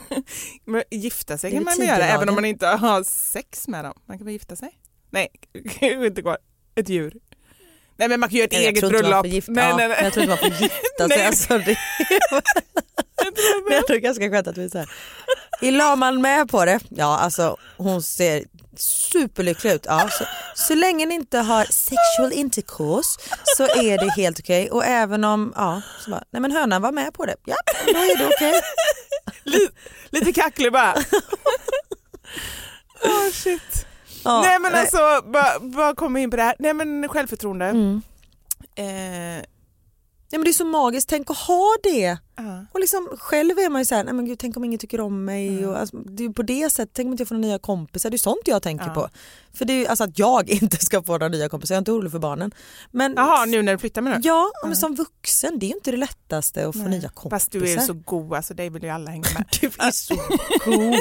[0.90, 3.94] Gifta sig kan man väl göra även om man inte har sex med dem.
[4.06, 4.78] Man kan väl gifta sig?
[5.10, 5.28] Nej,
[5.64, 6.36] kanske inte går.
[6.74, 7.14] Ett djur.
[8.02, 9.26] Nej men man kan göra ett jag eget bröllop.
[9.26, 10.04] gifta, nej, ja, nej, men nej.
[10.04, 11.26] Jag tror inte man får gifta sig.
[11.26, 11.78] Alltså, det,
[13.68, 14.90] men jag tror ganska skönt att vi här.
[15.60, 16.80] Är laman med på det?
[16.88, 18.44] Ja alltså hon ser
[18.76, 19.84] superlycklig ut.
[19.86, 23.20] Ja, så, Så länge ni inte har sexual intercourse
[23.56, 24.70] så är det helt okej.
[24.70, 27.98] Och även om, ja, så bara, nej men hönan var med på det, ja då
[27.98, 28.60] är det okej.
[29.44, 29.72] Lite,
[30.10, 30.92] lite kacklig bara.
[33.04, 33.86] oh, shit.
[34.24, 34.80] Ja, nej men nej.
[34.80, 36.54] alltså, bara, bara komma in på det här.
[36.58, 37.66] Nej men självförtroende.
[37.66, 38.02] Mm.
[38.74, 39.44] Eh,
[40.34, 42.18] Ja, men det är så magiskt, tänk att ha det.
[42.36, 42.64] Ja.
[42.72, 45.24] Och liksom, själv är man ju såhär, nej men gud tänk om ingen tycker om
[45.24, 45.66] mig.
[45.66, 48.10] Och, alltså, det är på det sättet, tänk om inte jag får några nya kompisar.
[48.10, 48.94] Det är sånt jag tänker Ja.
[48.94, 49.08] på.
[49.54, 51.80] För det är ju alltså att jag inte ska få några nya kompisar, jag är
[51.80, 52.52] inte orolig för barnen.
[52.90, 54.18] Men Jaha, nu när du flyttar med nu?
[54.22, 57.30] Ja, men som vuxen, det är ju inte det lättaste att få nya kompisar.
[57.30, 59.44] Fast du är så god, alltså dig vill ju alla hänga med.
[59.60, 60.14] Du är så
[60.64, 60.94] god.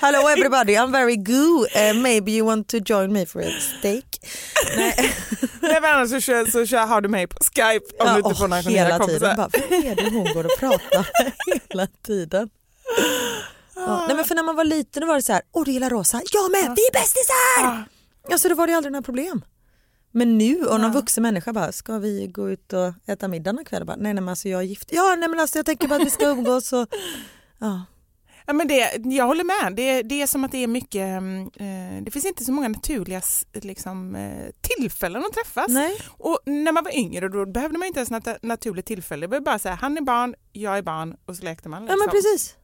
[0.00, 1.66] Hello everybody, I'm very good.
[1.76, 4.04] Uh, maybe you want to join me for a steak?
[4.76, 5.12] Nej.
[5.60, 8.34] Nej men annars så, kör, så kör, har du mig på Skype om du inte
[8.34, 9.18] får några nya hela kompisar.
[9.20, 9.36] tiden.
[9.36, 11.32] Bara, vem är det hon går och pratar med
[11.68, 12.50] hela tiden?
[13.74, 14.04] Ja.
[14.06, 16.22] Nej, men för när man var liten var det så här, åh du gillar rosa,
[16.32, 17.84] jag med, vi är bästisar!
[18.28, 19.44] Ja, så då var det aldrig några problem.
[20.10, 23.64] Men nu om någon vuxen människa bara, ska vi gå ut och äta middag någon
[23.64, 23.84] kväll?
[23.84, 24.88] Bara, nej, nej men alltså jag är gift.
[24.92, 26.88] Ja nej men alltså jag tänker bara att vi ska umgås och
[27.58, 27.82] ja.
[28.46, 29.76] Ja, men det, jag håller med.
[29.76, 32.68] Det, det är som att det är mycket, mm, eh, det finns inte så många
[32.68, 35.68] naturliga liksom, eh, tillfällen att träffas.
[35.68, 35.98] Nej.
[36.08, 39.26] Och när man var yngre då behövde man inte ens något naturligt tillfälle.
[39.26, 41.82] Det var bara så här, han är barn, jag är barn och så lekte man.
[41.82, 41.98] ja Liksom.
[41.98, 42.56] men precis.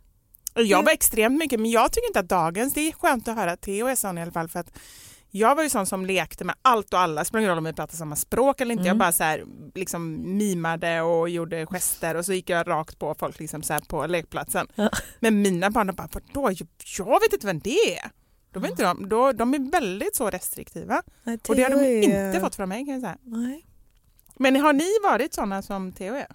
[0.55, 3.37] Och Jag var extremt mycket, men jag tycker inte att dagens, det är skönt att
[3.37, 4.79] höra Theo är sån i alla fall för att
[5.35, 7.97] jag var ju sån som lekte med allt och alla, ingen roll om vi pratar
[7.97, 12.33] samma språk eller inte, jag bara så här, liksom mimade och gjorde gester och så
[12.33, 14.67] gick jag rakt på folk liksom så på lekplatsen.
[14.75, 14.91] Ja.
[15.21, 16.51] Men mina barn de bara, vadå,
[16.99, 18.11] jag vet inte vem det är.
[18.53, 21.77] De är, inte de, då, de är väldigt så restriktiva Nej, och det har de
[21.81, 23.17] är- inte fått från mig kan jag säga.
[23.23, 23.67] Nej.
[24.37, 26.27] Men har ni varit såna som Theo är?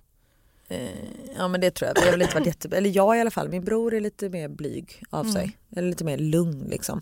[0.67, 0.89] Eh,
[1.37, 1.95] Ja men det tror jag.
[1.95, 2.77] Vi har väl inte varit jätte...
[2.77, 3.49] Eller jag i alla fall.
[3.49, 5.33] Min bror är lite mer blyg av Mm.
[5.33, 5.57] sig.
[5.75, 7.01] Eller lite mer lugn liksom.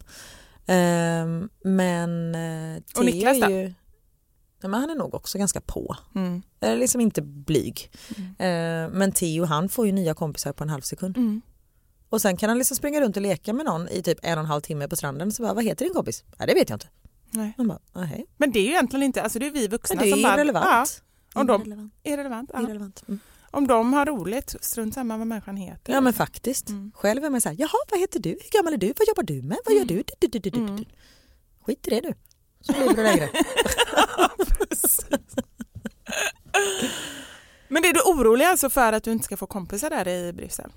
[0.68, 3.46] Ehm, men eh, Theo Och Niklas då?
[3.46, 3.74] är ju...
[4.62, 5.96] Men han är nog också ganska på.
[6.16, 6.42] Mm.
[6.60, 7.92] Eller liksom inte blyg.
[8.40, 11.18] Ehm, men Theo han får ju nya kompisar på en halv sekund.
[11.18, 11.42] Mm.
[12.10, 14.44] Och sen kan han liksom springa runt och leka med någon i typ en och
[14.44, 15.32] en halv timme på stranden.
[15.32, 16.24] Så bara, vad heter din kompis?
[16.38, 16.88] Nej det vet jag inte.
[17.32, 17.54] Nej.
[17.58, 18.26] Man bara, nej.
[18.38, 20.24] Men det är ju egentligen inte, alltså det är vi vuxna Men det som är
[20.24, 20.36] bara...
[20.36, 20.66] irrelevant.
[21.34, 21.94] Ja, om de, Irrelevant.
[22.04, 22.52] irrelevant.
[22.54, 22.62] Ja.
[22.62, 23.04] Irrelevant.
[23.08, 23.20] Mm.
[23.56, 25.94] Om de har roligt, strunt samma vad människan heter.
[25.94, 26.70] Ja men faktiskt.
[26.70, 26.92] Mm.
[26.96, 29.24] Själv är man så här, jaha vad heter du, hur gammal är du, vad jobbar
[29.24, 29.96] du med, vad gör du?
[29.96, 30.86] Du, du, du, du, du, Mm.
[31.66, 32.14] Skit i det du,
[32.62, 33.30] så lever du längre.
[37.68, 40.72] Men är du orolig alltså för att du inte ska få kompisar där i Bryssel?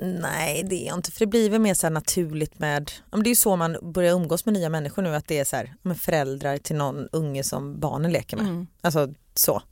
[0.00, 3.18] Nej det är jag inte för det blir väl mer så här naturligt med, det
[3.18, 5.74] är ju så man börjar umgås med nya människor nu att det är så här,
[5.82, 8.46] men föräldrar till någon unge som barnen leker med.
[8.46, 8.66] Mm.
[8.80, 9.62] Alltså så.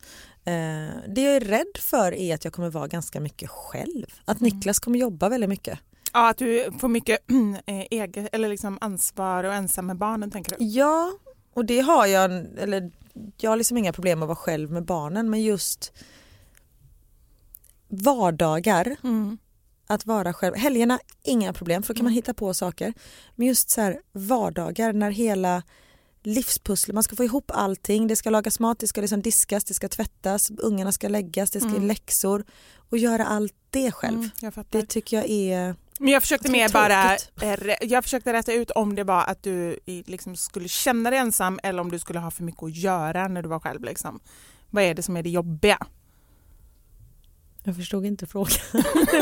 [0.46, 4.06] Eh, det jag är rädd för är att jag kommer vara ganska mycket själv.
[4.24, 4.54] Att Mm.
[4.54, 5.78] Niklas kommer jobba väldigt mycket.
[6.12, 7.18] Ja, att du får mycket
[7.66, 10.64] eh, eget, eller liksom ansvar och ensam med barnen tänker du?
[10.64, 11.12] Ja,
[11.54, 12.90] och det har jag, eller
[13.37, 15.92] jag har liksom inga problem att vara själv med barnen men just
[17.88, 19.38] vardagar, Mm.
[19.87, 22.92] att vara själv, helgerna inga problem för då kan man hitta på saker.
[23.35, 25.62] Men just så här vardagar när hela
[26.26, 29.74] livspusslet, man ska få ihop allting, det ska lagas mat, det ska liksom diskas, det
[29.74, 31.86] ska tvättas, ungarna ska läggas, det ska Mm.
[31.86, 32.44] läxor
[32.90, 34.18] och göra allt det själv.
[34.18, 34.80] Mm, jag fattar.
[34.80, 38.94] Det tycker jag är, Men jag försökte mer bara, eh, jag försökte rätta ut om
[38.94, 42.42] det var att du liksom skulle känna dig ensam eller om du skulle ha för
[42.42, 43.84] mycket att göra när du var själv.
[43.84, 44.20] Liksom.
[44.70, 45.78] Vad är det som är det jobbiga?
[47.66, 48.52] Jag förstod inte frågan.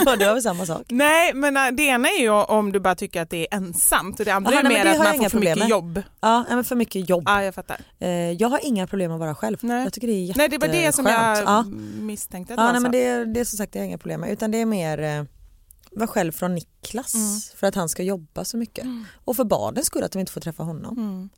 [0.06, 0.82] var det väl samma sak.
[0.88, 4.18] Nej, men äh, det ena är ju om du bara tycker att det är ensamt
[4.20, 5.68] och det andra Aha, är mer att man får för mycket med.
[5.68, 6.02] jobb.
[6.20, 7.22] Ja, men för mycket jobb.
[7.26, 7.80] Ja, jag fattar.
[7.98, 9.56] Eh, jag har inga problem att vara själv.
[9.60, 9.84] Nej.
[9.84, 10.36] Jag tycker det är jätteskönt.
[10.36, 11.64] Nej, det var det som jag Ja.
[12.00, 14.20] misstänkte att Ja, nej, men det, det är som sagt det har jag inga problem
[14.20, 15.24] med utan det är mer eh,
[15.92, 17.40] vara själv från Niklas Mm.
[17.56, 18.84] för att han ska jobba så mycket.
[19.24, 20.98] Och för barnens skull att de inte får träffa honom.
[20.98, 21.28] Mm.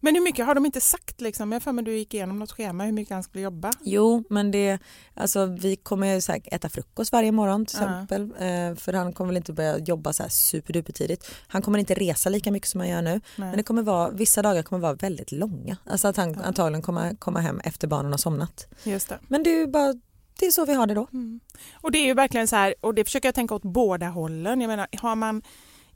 [0.00, 1.20] Men hur mycket har de inte sagt?
[1.20, 1.52] Liksom?
[1.52, 3.72] Jag för mig du gick igenom något schema hur mycket han skulle jobba.
[3.80, 4.78] Jo, men det,
[5.14, 8.22] alltså, vi kommer så här, äta frukost varje morgon till exempel.
[8.22, 11.30] Eh, för han kommer väl inte börja jobba så här superduper tidigt.
[11.48, 13.10] Han kommer inte resa lika mycket som han gör nu.
[13.10, 13.20] Nej.
[13.36, 15.76] Men det kommer vara, vissa dagar kommer vara väldigt långa.
[15.90, 18.68] Alltså att han antagligen kommer komma hem efter barnen har somnat.
[18.84, 19.18] Just det.
[19.28, 19.94] Men det är ju bara,
[20.38, 21.08] det är så vi har det då.
[21.12, 21.40] Mm.
[21.74, 24.60] Och det är ju verkligen så här, och det försöker jag tänka åt båda hållen.
[24.60, 25.42] Jag menar, har man,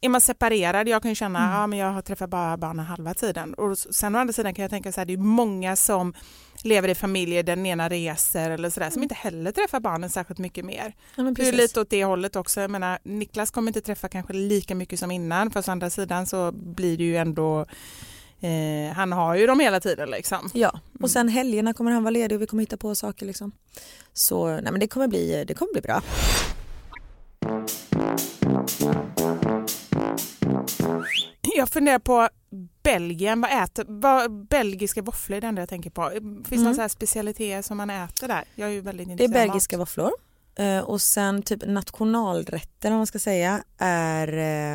[0.01, 1.53] är man separerad, jag kan känna Mm.
[1.53, 3.55] ja, men jag har träffat bara barnen halva tiden.
[3.55, 6.15] Och sen å andra sidan kan jag tänka så här, det är många som
[6.63, 10.39] lever i familjer där den ena reser eller sådär som inte heller träffar barnen särskilt
[10.39, 10.95] mycket mer.
[11.19, 11.35] Mm.
[11.39, 12.61] Ja, Det är lite åt det hållet också.
[12.61, 16.27] Jag menar, Niklas kommer inte träffa kanske lika mycket som innan fast å andra sidan
[16.27, 17.67] så blir det ju ändå
[18.41, 20.51] eh, han har ju dem hela tiden liksom.
[20.55, 23.53] Ja, och sen helgerna kommer han vara ledig och vi kommer hitta på saker liksom.
[24.13, 26.03] Så nej men det kommer bli, det kommer bli bra.
[31.61, 32.29] Jag funderar på
[32.83, 36.11] Belgien, vad äter, vad, belgiska våfflor är det enda jag tänker på.
[36.11, 36.79] Finns det Mm.
[36.79, 38.45] här specialiteter som man äter där?
[38.55, 40.11] Jag är ju väldigt Det är intresserad belgiska våfflor.
[40.55, 44.29] Eh, och sen typ nationalrätten om man ska säga är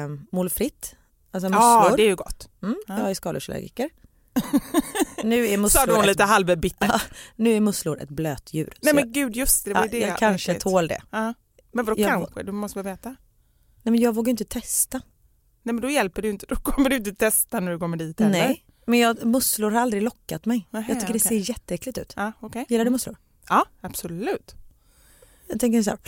[0.04, 0.96] eh, moules frites.
[1.32, 1.98] Alltså Ja, musslor.
[1.98, 2.50] det är ju gott.
[2.64, 3.00] mm, ja.
[3.00, 3.90] Jag är skaldjursallergiker.
[5.24, 6.88] nu, är Sa du musslor hon lite halvbitter?
[6.88, 7.02] Ja,
[7.36, 8.74] nu är musslor ett blötdjur.
[8.82, 10.64] Nej men gud just det, det var jag, ju det ja, jag kanske ätit.
[10.64, 11.02] tål det.
[11.12, 11.34] Ja.
[11.72, 12.44] Men vadå Jag- kanske?
[12.44, 13.10] Du måste väl veta?
[13.10, 15.02] Nej men jag vågar inte testa.
[15.66, 18.20] Nej men då hjälper det inte, då kommer du inte testa när du kommer dit
[18.20, 18.32] heller.
[18.40, 18.66] Nej.
[18.88, 20.68] Men jag, musslor har aldrig lockat mig.
[20.70, 22.14] Nähä, jag tycker det ser jätteäckligt ut.
[22.16, 22.66] Ja, okej.
[22.70, 23.16] Gillar du musslor?
[23.50, 24.56] Ja, absolut.
[25.48, 26.00] Jag tänker så här,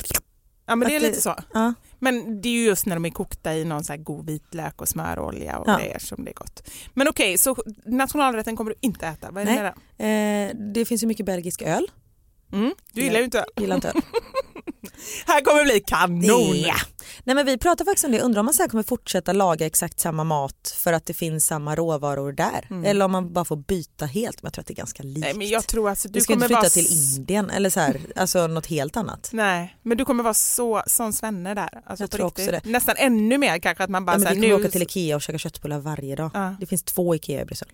[0.66, 1.36] Ja men det är det- lite så.
[1.54, 1.74] ja.
[2.00, 4.82] Men det är ju just när de är kokta i någon så här god vitlök
[4.82, 5.78] och smörolja och Ja.
[5.78, 6.70] grejer som det är gott.
[6.94, 9.32] Men okej, så nationalrätten kommer du inte äta.
[9.32, 9.74] Vad är det Nej.
[9.98, 10.56] det?
[10.60, 11.88] eh, det finns ju mycket belgisk öl.
[12.54, 13.46] Mm, du gillar ju inte öl.
[13.58, 14.02] Gillar inte öl.
[15.26, 16.60] Här kommer bli kanon!
[16.60, 16.76] Ja.
[17.24, 20.00] Nej men vi pratar faktiskt om det, undrar om man så kommer fortsätta laga exakt
[20.00, 22.68] samma mat för att det finns samma råvaror där.
[22.70, 22.86] Mm.
[22.86, 25.20] Eller om man bara får byta helt, men jag tror att det är ganska likt.
[25.20, 26.70] Nej men jag tror alltså du du ska kommer inte flytta vara...
[26.70, 29.30] till Indien eller så här, alltså något helt annat.
[29.34, 31.82] Nej, men du kommer vara så som svenne där.
[31.86, 32.48] Alltså Jag tror riktigt.
[32.50, 32.72] också det.
[32.72, 34.64] Nästan ännu mer kanske att man bara Ja, men vi kommer nu...
[34.64, 36.32] åka till Ikea och käka köttbullar varje dag.
[36.34, 36.56] Ja.
[36.60, 37.68] Det finns två Ikea i Bryssel.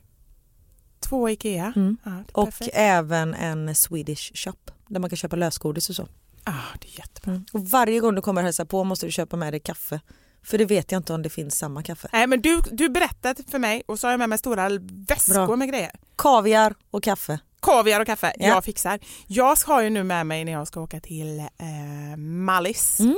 [0.99, 1.73] Två Ikea.
[1.76, 1.97] Mm.
[2.04, 4.54] Ja, Och även en Swedish shop
[4.88, 6.08] där man kan köpa lösgodis och så.
[6.43, 7.41] Ah, det är jättebra.
[7.53, 9.99] Och varje gång du kommer och hälsa på måste du köpa med dig kaffe.
[10.45, 12.08] För det vet jag inte om det finns samma kaffe.
[12.13, 14.69] Nej men du, du berättade för mig och så har jag med mig stora
[15.08, 15.56] väskor Bra.
[15.56, 15.91] med grejer.
[16.17, 17.39] Kaviar och kaffe.
[17.62, 18.47] Kaviar och kaffe, Ja.
[18.47, 18.99] jag fixar.
[19.27, 22.99] Jag har ju nu med mig när jag ska åka till eh, Mallis.
[22.99, 23.15] Mm.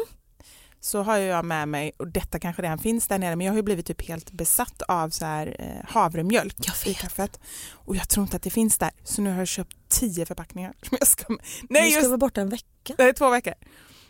[0.86, 3.58] Så har jag med mig, och detta kanske redan finns där nere, men jag har
[3.58, 7.40] ju blivit typ helt besatt av så här, eh, havremjölk i kaffet.
[7.74, 10.74] Och jag tror inte att det finns där, så nu har jag köpt tio förpackningar.
[10.90, 12.94] Som jag ska, Nej, nej, du ska just vara borta en vecka.
[12.98, 13.54] är två veckor.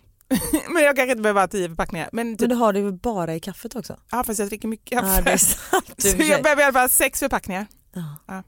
[0.74, 2.10] men jag kanske inte behöver ha tio förpackningar.
[2.12, 4.00] Men Men typ, du har det ju bara i kaffet också.
[4.12, 5.22] ja, fast jag dricker mycket Ja, kaffe.
[5.22, 5.94] det är sant.
[5.98, 7.68] så jag behöver i alla fall sex förpackningar.
[7.94, 8.18] Ja.
[8.28, 8.44] Ja.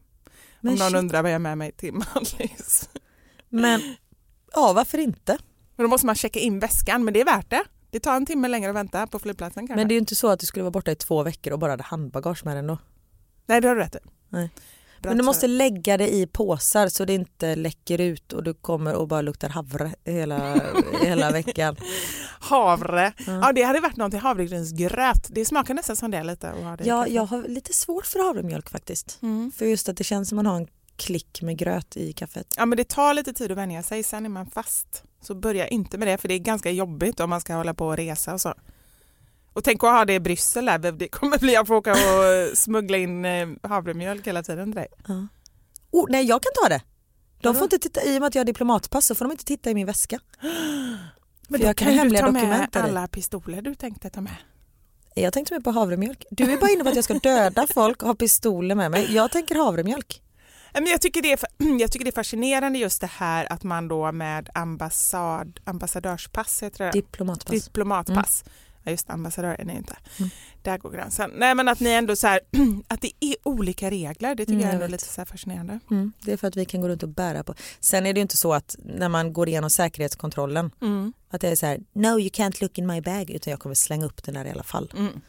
[0.61, 0.97] Men, om någon shit.
[0.99, 2.89] undrar vad jag har med mig till Mallis.
[3.49, 3.95] men
[4.53, 5.37] ja, varför inte?
[5.75, 7.63] Men då måste man checka in väskan, men det är värt det.
[7.89, 9.75] Det tar en timme längre att vänta på flygplatsen kanske.
[9.75, 11.59] Men det är ju inte så att du skulle vara borta i två veckor och
[11.59, 12.77] bara hade handbagage med dig ändå.
[13.45, 13.99] Nej, det har du rätt i.
[14.29, 14.51] Nej.
[15.01, 18.53] Bra Men du måste lägga det i påsar så det inte läcker ut och du
[18.53, 20.61] kommer och bara luktar havre hela,
[21.01, 21.75] hela veckan.
[22.39, 23.13] Havre.
[23.17, 23.39] Ja.
[23.41, 25.27] Ja, det hade varit något till havregrynsgröt.
[25.29, 26.53] Det smakar nästan som det lite.
[26.77, 29.19] Det Ja, jag har lite svårt för havremjölk faktiskt.
[29.21, 29.51] Mm.
[29.51, 32.53] För just att det känns som man har en klick med gröt i kaffet.
[32.57, 34.03] ja, men det tar lite tid att vänja sig.
[34.03, 35.03] Sen är man fast.
[35.21, 37.87] Så börja inte med det, för det är ganska jobbigt om man ska hålla på
[37.87, 38.53] och resa och så.
[39.53, 40.91] Och tänk att ha det i Bryssel där.
[40.91, 44.87] Det kommer bli att få åka och smuggla in eh, havremjölk hela tiden till dig.
[45.07, 45.27] Ja.
[45.91, 46.81] Oh, nej, jag kan ta det.
[47.41, 49.45] De får inte titta, I och med att jag har diplomatpass så får de inte
[49.45, 50.19] titta i min väska.
[51.47, 54.35] Men då jag kan kan du ta med alla pistoler du tänkte ta med.
[55.15, 56.25] Jag tänkte mer på havremjölk.
[56.31, 59.13] Du är bara inne på att jag ska döda folk och ha pistoler med mig.
[59.13, 60.21] Jag tänker havremjölk.
[60.73, 61.39] Jag, tycker det är,
[61.79, 66.85] jag tycker det är fascinerande just det här att man då med ambassad, ambassadörspass, heter
[66.85, 66.91] det?
[66.91, 67.63] Diplomatpass.
[67.65, 68.43] diplomatpass.
[68.83, 69.95] Ja, just ambassadör är inte.
[70.19, 70.29] Mm.
[70.61, 71.31] Där går gränsen.
[71.35, 72.39] Nej men att ni ändå så här,
[72.87, 75.79] att det är olika regler, det tycker Mm, jag jag är lite så här fascinerande.
[75.91, 77.53] Mm, det är för att vi kan gå runt och bära på.
[77.79, 81.13] Sen är det ju inte så att när man går igenom säkerhetskontrollen Mm.
[81.29, 83.75] att det är så här no you can't look in my bag utan jag kommer
[83.75, 84.93] slänga upp den där i alla fall.
[84.97, 85.21] Mm.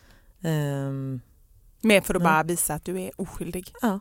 [0.42, 1.20] Ehm,
[1.80, 2.32] Mer för att Mm.
[2.32, 3.72] bara visa att du är oskyldig.
[3.82, 4.00] ja.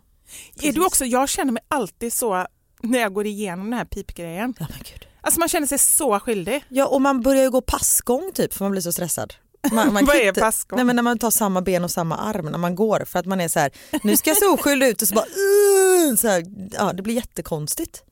[0.61, 2.45] Är du också, jag känner mig alltid så
[2.81, 4.53] när jag går igenom den här pipgrejen.
[4.59, 5.07] Ja, men gud.
[5.21, 6.63] Alltså man känner sig så skyldig.
[6.69, 9.33] ja och man börjar ju gå passgång typ för man blir så stressad.
[9.71, 10.77] Man, man Vad är inte- passgång?
[10.77, 13.25] Nej, men när man tar samma ben och samma arm när man går för att
[13.25, 13.71] man är så här
[14.03, 17.15] nu ska jag se oskyldig ut och så bara uh, så här, ja det blir
[17.15, 18.03] jättekonstigt.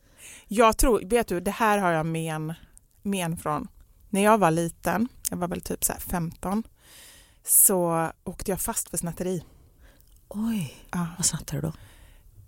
[0.47, 2.53] Jag tror, vet du, det här har jag men,
[3.01, 3.67] men från.
[4.09, 6.63] När jag var liten, jag var väl typ så här 15,
[7.47, 9.43] så åkte jag fast för snatteri.
[10.27, 11.07] Oj, Ja.
[11.17, 11.73] vad snattade du då?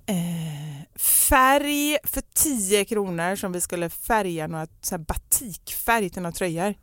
[0.09, 6.31] Eh, färg för 10 kronor som vi skulle färga några så här batikfärg till några
[6.35, 6.73] tröjor.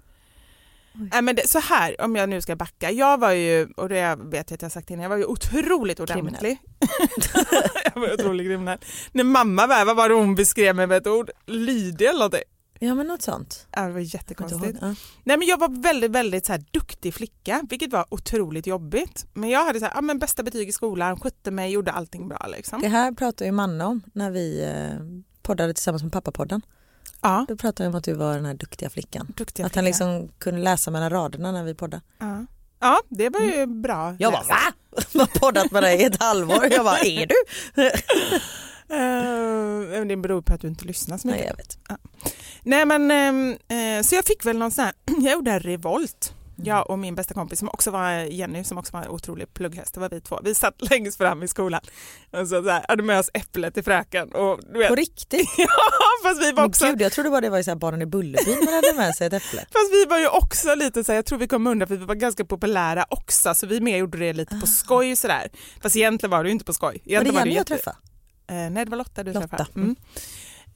[0.93, 2.91] Nej, men det, så här, om jag nu ska backa.
[2.91, 6.01] Jag var ju, och det vet jag att jag sagt innan, jag var ju otroligt
[6.01, 6.59] ordentlig.
[7.95, 8.79] jag var otroligt kriminell.
[9.13, 11.31] När mamma var vad var det hon beskrev mig med ett ord?
[11.47, 12.54] Lydig eller någonting.
[12.85, 13.67] Ja men något sånt.
[13.71, 14.79] Ja, det var jättekonstigt.
[14.81, 14.95] Ja.
[15.25, 19.27] Nej, men jag var väldigt, väldigt så här, duktig flicka, vilket var otroligt jobbigt.
[19.35, 22.29] Men jag hade så här, ja, men bästa betyg i skolan, skötte mig, gjorde allting
[22.29, 22.47] bra.
[22.57, 22.81] Liksom.
[22.81, 26.63] Det här pratade ju Manne om när vi eh, poddade tillsammans med pappapodden.
[27.21, 29.33] Ja, Då pratade han om att du var den här duktiga flickan.
[29.37, 30.05] duktiga att han flicka.
[30.07, 32.03] liksom kunde läsa mellan raderna när vi poddade.
[32.19, 32.47] Ja.
[32.81, 34.17] ja, det var ju bra.
[34.19, 34.57] Jag bara va?
[35.13, 36.69] Jag har poddat med dig i ett halvår.
[36.71, 37.35] Jag bara är du?
[38.91, 41.41] Eh, men det beror på att du inte lyssnar så mycket.
[41.41, 42.01] Nej jag vet.
[42.63, 46.35] Nej men ehm, eh, så jag fick väl någon sån här, jag gjorde en revolt.
[46.57, 49.95] Jag och min bästa kompis som också var Jenny som också var en otrolig plugghäst,
[49.95, 50.41] det var vi två.
[50.45, 51.81] Vi satt längst fram i skolan
[52.31, 54.33] och så, så här, hade med oss äpple till fröken.
[54.33, 55.49] Och, du vet, På riktigt?
[55.59, 55.67] ja,
[56.23, 58.07] fast vi var Men också gud, jag trodde bara det var så här barnen i
[58.07, 59.61] Bullerbyn man hade med sig ett äpple.
[59.73, 62.05] Fast vi var ju också lite så här, jag tror vi kom undan för vi
[62.05, 65.49] var ganska populära också så vi med gjorde det lite på skoj sådär.
[65.83, 66.87] Fast egentligen var det ju inte på skoj.
[66.89, 67.97] Var det Egentligen Jenny ju jag jätte- träffade?
[68.47, 69.49] Eh, nej det var Lotta du Lotta.
[69.49, 69.71] träffade.
[69.77, 69.97] Mm.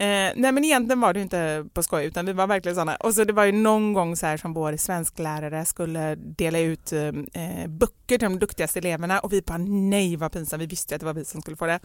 [0.01, 2.97] Eh, nej men egentligen var det inte på skoj utan vi var verkligen sådana.
[2.97, 6.93] Och så det var ju någon gång så här som vår svensklärare skulle dela ut
[6.93, 10.97] eh, böcker till de duktigaste eleverna och vi bara nej vad pinsamt, vi visste ju
[10.97, 11.81] att det var vi som skulle få det.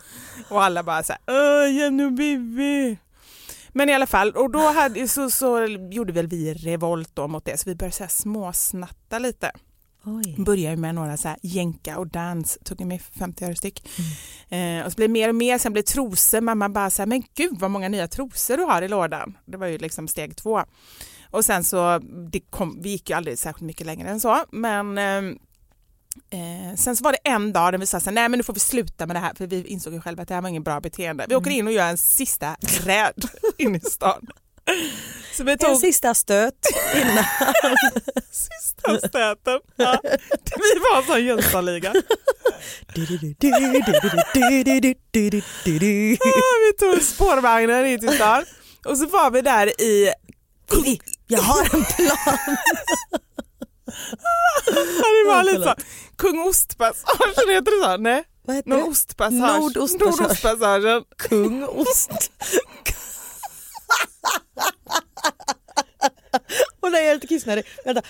[0.49, 2.97] Och alla bara så här, Jenny och Bibi.
[3.69, 7.45] Men i alla fall, och då hade, så, så gjorde väl vi revolt då mot
[7.45, 9.51] det så vi började så här småsnatta lite
[10.05, 10.35] Oj.
[10.37, 13.89] började med några så här jänka och dans, tog mig 50 öre styck.
[14.49, 17.01] Eh, och så blev det mer och mer, sen blev det trosor, mamma bara så
[17.01, 19.37] här, men gud vad många nya trosor du har i lådan.
[19.45, 20.63] Det var ju liksom steg två.
[21.31, 21.99] Och sen så,
[22.31, 25.37] det kom, vi gick ju aldrig särskilt mycket längre än så, men eh,
[26.29, 28.43] Eh, sen så var det en dag där vi sa så här, nej men nu
[28.43, 30.49] får vi sluta med det här för vi insåg ju själva att det här var
[30.49, 31.25] ingen bra beteende.
[31.29, 33.25] Vi åker in och gör en sista räd
[33.57, 34.27] in i stan.
[35.37, 36.53] Så vi En tog sista stöt
[36.95, 37.23] innan.
[38.31, 39.59] sista stöten.
[39.75, 39.99] Ja.
[40.55, 41.93] Vi var en sån Jönssonliga.
[46.61, 48.45] Vi tog spårvagnen in till stan
[48.85, 50.13] och så var vi där i...
[51.27, 52.57] Jag har en plan.
[54.65, 55.73] Det var lite så.
[56.17, 57.97] Kung Ostpassagen, heter det så?
[57.97, 58.85] Nej, Vad heter någon det?
[58.85, 59.59] ostpassage.
[59.59, 60.19] Nordostpassage.
[60.21, 61.03] Nordostpassagen.
[61.17, 62.11] Kung Ost.
[66.79, 67.65] Och nej, jag är lite kissnödig.
[67.85, 68.01] Vänta.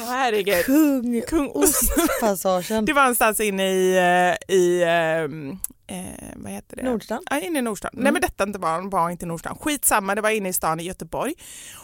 [0.00, 0.64] Åh, herregud.
[0.64, 1.98] Kung Kung Ost.
[1.98, 2.84] Ostpassagen.
[2.84, 5.96] Det var någonstans inne i, eh, i ehm, eh,
[6.36, 6.82] vad heter det?
[6.82, 7.22] Nordstan?
[7.30, 7.90] Ja, inne i Nordstan.
[7.94, 9.56] Nej men detta inte var, var inte Nordstan.
[9.60, 11.34] Skitsamma, det var inne i stan i Göteborg.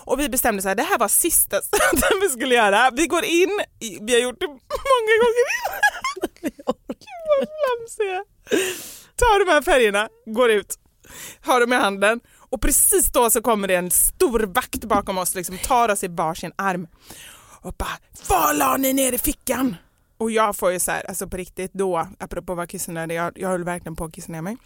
[0.05, 2.91] Och vi bestämde så här, det här var sista stöten vi skulle göra.
[2.91, 3.61] Vi går in,
[4.01, 5.79] vi har gjort det många gånger innan.
[6.43, 8.25] Gud vad flamsig jag är.
[9.17, 10.79] Tar de här färgerna, går ut,
[11.41, 15.35] har dem i handen och precis då så kommer det en stor vakt bakom oss,
[15.35, 16.87] liksom tar oss i varsin arm
[17.61, 17.99] och bara
[18.29, 19.77] “Vad la ni ner i fickan?”
[20.19, 23.49] Och jag får ju så här, alltså på riktigt då, apropå vara kissnödig, jag, jag
[23.49, 24.57] höll verkligen på att kissa ner mig.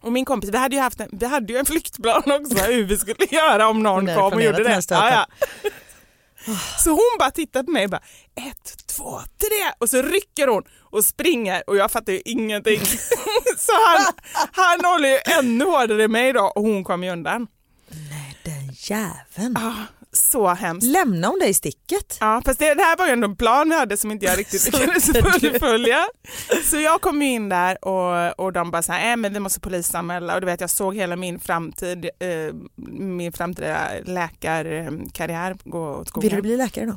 [0.00, 2.84] Och min kompis, vi hade ju, haft en, vi hade ju en flyktplan också hur
[2.84, 4.82] vi skulle göra om någon kom och gjorde det.
[4.90, 5.26] Ja, ja.
[6.84, 8.02] Så hon bara tittar på mig och bara
[8.50, 12.80] ett, två, tre och så rycker hon och springer och jag fattar ju ingenting.
[13.58, 14.12] så han,
[14.52, 17.46] han håller ju ännu hårdare än mig då och hon kommer ju undan.
[17.88, 19.56] Nej, den jäveln.
[19.56, 20.86] Ah, så hemskt.
[20.86, 22.16] Lämnar hon dig i sticket?
[22.20, 24.38] Ja, fast det, det här var ju ändå en plan vi hade som inte jag
[24.38, 25.06] riktigt lyckades
[25.40, 26.04] fullfölja.
[26.64, 29.60] Så jag kom in där och, och de bara så här, äh, men vi måste
[29.60, 32.54] polisanmäla och du vet jag såg hela min framtid, eh,
[32.98, 36.28] min framtida läkarkarriär gå åt skogen.
[36.28, 36.96] Vill du bli läkare då?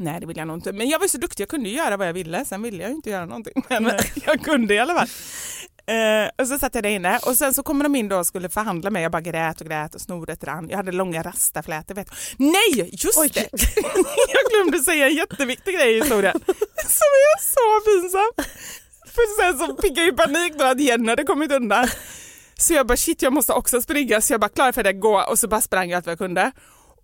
[0.00, 0.72] Nej det vill jag nog inte.
[0.72, 2.44] Men jag var så duktig, jag kunde göra vad jag ville.
[2.44, 3.64] Sen ville jag inte göra någonting.
[3.68, 5.08] Men eh, jag kunde i alla fall.
[5.86, 8.26] Eh, och så satt jag där inne och sen så kommer de in då och
[8.26, 10.68] skulle förhandla med Jag bara grät och grät och snoret rann.
[10.68, 11.94] Jag hade långa rastaflätor.
[11.94, 12.10] Vet.
[12.10, 12.44] du.
[12.44, 13.30] Nej, just Oj.
[13.34, 13.48] det!
[14.32, 16.40] jag glömde säga en jätteviktig grej i historien
[16.98, 18.46] som är så pinsam.
[19.06, 21.88] För sen så fick jag ju panik då att Jenny hade kommit undan.
[22.56, 25.24] Så jag bara shit jag måste också springa så jag bara klar för det gå
[25.30, 26.52] och så bara sprang jag allt vad jag kunde.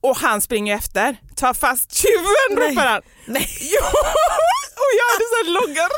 [0.09, 3.03] Och han springer efter, tar fast tjuven ropar han.
[3.27, 3.49] Nej.
[3.61, 3.87] Jo!
[4.77, 5.89] Och jag hade så här långa.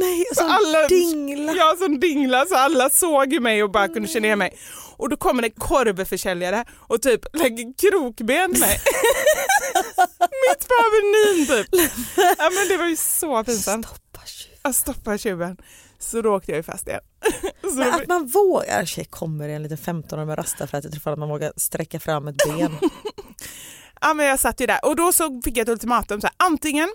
[0.00, 1.52] Nej, Så som alla- dingla.
[1.52, 4.58] Ja, som dingla så alla såg ju mig och bara kunde känna igen mig.
[4.96, 8.80] Och då kommer en korvförsäljare och typ lägger krokben mig.
[10.48, 11.66] Mitt på Avenyn typ.
[12.38, 13.86] Ja men det var ju så pinsamt.
[13.86, 14.56] Stoppa tjuv.
[14.62, 15.56] Att stoppa tjuven.
[16.02, 17.00] Så då åkte jag ju fast igen.
[17.76, 21.52] Men att man vågar, tjej kommer en liten 15 med rastaflätor ifall att man vågar
[21.56, 22.78] sträcka fram ett ben.
[24.00, 26.34] ja men jag satt ju där och då så fick jag ett ultimatum så här,
[26.36, 26.88] antingen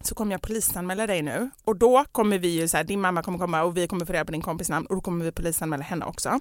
[0.00, 3.22] så kommer jag polisanmäla dig nu och då kommer vi ju så här, din mamma
[3.22, 5.32] kommer komma och vi kommer få reda på din kompis namn och då kommer vi
[5.32, 6.40] polisanmäla henne också.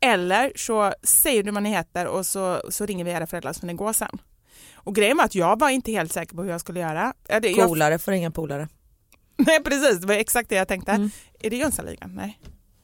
[0.00, 3.60] Eller så säger du vad ni heter och så, så ringer vi era föräldrar så
[3.60, 4.18] får ni gå sen.
[4.74, 7.14] Och grejen var att jag var inte helt säker på hur jag skulle göra.
[7.28, 8.68] Jag, Polare får inga polare.
[9.46, 10.92] nej precis, det var exakt det jag tänkte.
[10.92, 11.10] Mm.
[11.40, 12.14] Är det Jönssonligan?
[12.14, 12.40] Nej,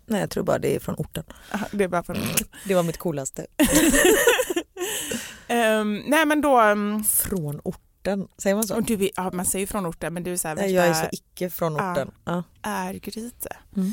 [0.06, 1.24] Nej jag tror bara det är från orten.
[1.52, 2.16] Aha, det är bara från...
[2.64, 3.46] Det var mitt coolaste.
[5.48, 8.76] Ehm, nej men då, um, Från orten, säger man så?
[8.76, 10.86] och du är, ja, man säger från orten men du är så här Nej, jag
[10.86, 12.10] är så icke från orten.
[12.24, 12.42] Ja.
[12.66, 13.56] Örgryte.
[13.76, 13.92] Mm.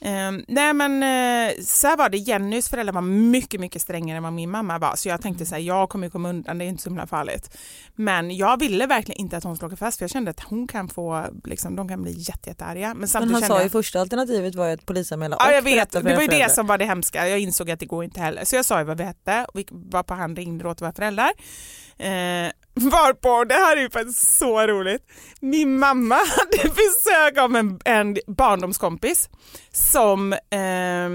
[0.00, 4.32] Ehm, nej men eh, så var det, Jennys föräldrar var mycket mycket strängare än vad
[4.32, 6.82] min mamma var så jag tänkte så här, jag kommer komma undan, det är inte
[6.82, 7.58] så himla farligt.
[7.94, 10.68] Men jag ville verkligen inte att hon skulle åka fast för jag kände att hon
[10.68, 12.94] kan få, liksom, de kan bli jätte, jättearga.
[12.94, 15.62] Men Men han kände sa ju första alternativet var ju att polisanmäla Ja och jag
[15.62, 17.28] vet, det var ju det som var det hemska.
[17.28, 18.44] Jag insåg att det går inte heller.
[18.44, 20.92] Så jag sa ju vad vi hette och vi var på han ringde åt våra
[20.92, 21.30] föräldrar.
[21.98, 22.50] Eh,
[22.80, 25.02] varpå, det här är ju faktiskt så roligt,
[25.40, 29.28] min mamma hade besök av en, en barndomskompis
[29.72, 31.08] som, eh,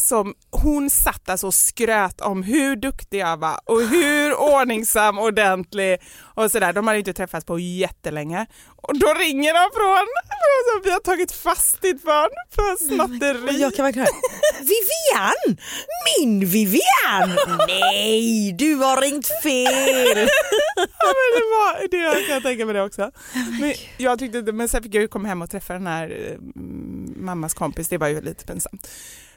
[0.00, 5.98] som hon satt alltså och skröt om hur duktig jag var och hur ordningsam, ordentlig
[6.22, 6.72] och sådär.
[6.72, 8.46] De hade inte träffats på jättelänge.
[8.76, 13.60] Och då ringer de från, alltså, vi har tagit fast ditt barn för snatteri.
[13.60, 14.08] jag kan verkligen
[14.60, 15.58] Vivian!
[16.18, 17.38] Min Vivian!
[17.68, 20.28] Nej, du har ringt fel!
[20.98, 23.10] Ja, men det var det jag kan tänka mig det också.
[23.60, 26.32] Men, jag tyckte, men sen fick jag ju komma hem och träffa den här eh,
[26.34, 28.88] mm, mammas kompis, det var ju lite pinsamt.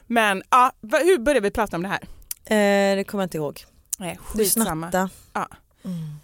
[0.06, 2.02] Men ja, hur började vi prata om det här?
[2.44, 3.64] Eh, det kommer jag inte ihåg.
[3.98, 4.90] Nej, Du skitsamma.
[4.90, 5.10] snatta.
[5.32, 5.48] Ja.
[5.84, 6.18] Mm.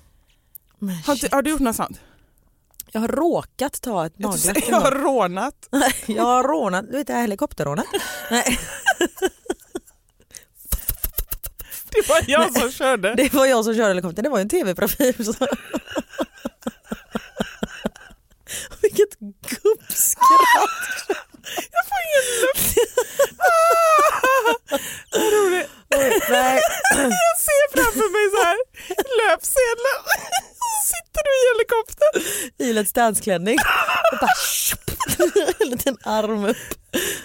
[1.07, 2.01] Har, du, har du gjort något sånt?
[2.93, 5.69] Jag har råkat ta ett nagellack jag har rånat.
[6.07, 7.85] Jag har rånat, du vet det här helikopterrånet?
[8.31, 8.45] Nej,
[11.93, 13.15] Det var jag som körde.
[13.15, 15.15] det var jag som körde helikoptern, det var ju en tv-profil.
[18.83, 20.71] Vilket gubbskratt.
[21.75, 22.77] Jag får ingen luft.
[23.39, 24.55] Ah,
[25.13, 25.71] vad roligt.
[26.31, 26.61] Nej.
[26.97, 28.59] Jag ser framför mig så här
[29.21, 29.97] löpsedeln.
[30.91, 32.15] Sitter du i helikoptern.
[32.59, 33.59] I Let's Dance-klänning.
[34.13, 34.31] Och bara.
[35.61, 36.57] En liten arm upp.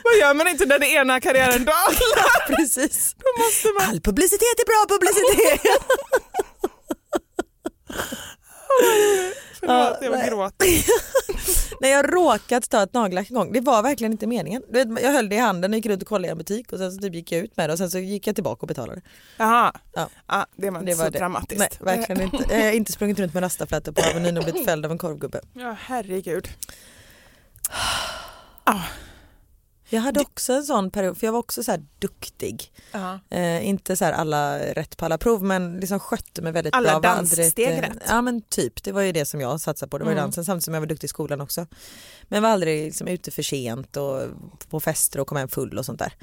[0.04, 2.56] Vad gör man inte när det ena karriären dalar?
[2.56, 3.16] Precis.
[3.18, 3.90] Då måste man...
[3.90, 5.62] All publicitet är bra publicitet.
[9.60, 10.30] Förlåt, jag nej.
[10.30, 10.68] gråter.
[11.82, 13.52] Nej jag råkat ta ett nagellack en gång.
[13.54, 14.62] Det var verkligen inte meningen.
[15.02, 16.92] Jag höll det i handen och gick runt och kollade i en butik och sen
[16.92, 19.02] så typ gick jag ut med det och sen så gick jag tillbaka och betalade.
[19.38, 20.10] Jaha, Ja.
[20.28, 20.46] ja.
[20.56, 21.20] det var inte Det var så det.
[21.20, 21.60] dramatiskt.
[21.60, 22.46] Nej verkligen inte.
[22.56, 25.42] Jag har inte sprungit runt med rastaflätor på Avenyn och blivit fälld av en korvgubbe.
[25.54, 26.48] Ja, herregud.
[29.96, 32.74] Jag hade också en sån period, för jag var också så här duktig.
[32.92, 33.20] Ja.
[33.30, 37.12] Eh, inte så alla rätt på alla prov men liksom skötte mig väldigt Alla bra.
[37.12, 37.98] Ett, danssteg eh, rätt.
[38.08, 39.98] Ja men typ, det var ju det som jag satsade på.
[39.98, 40.24] Det var Mm.
[40.24, 41.68] dansen samtidigt som jag var duktig i skolan också.
[42.24, 44.22] Men var aldrig liksom ute för sent och
[44.70, 46.14] på fester och kom hem full och sånt där.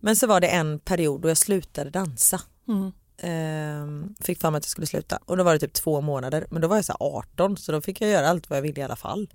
[0.00, 2.40] Men så var det en period då jag slutade dansa.
[2.68, 2.92] Mm.
[3.18, 6.46] Ehm, fick för mig att jag skulle sluta och då var det typ två månader
[6.50, 8.62] men då var jag så här 18 så då fick jag göra allt vad jag
[8.62, 9.28] ville i alla fall.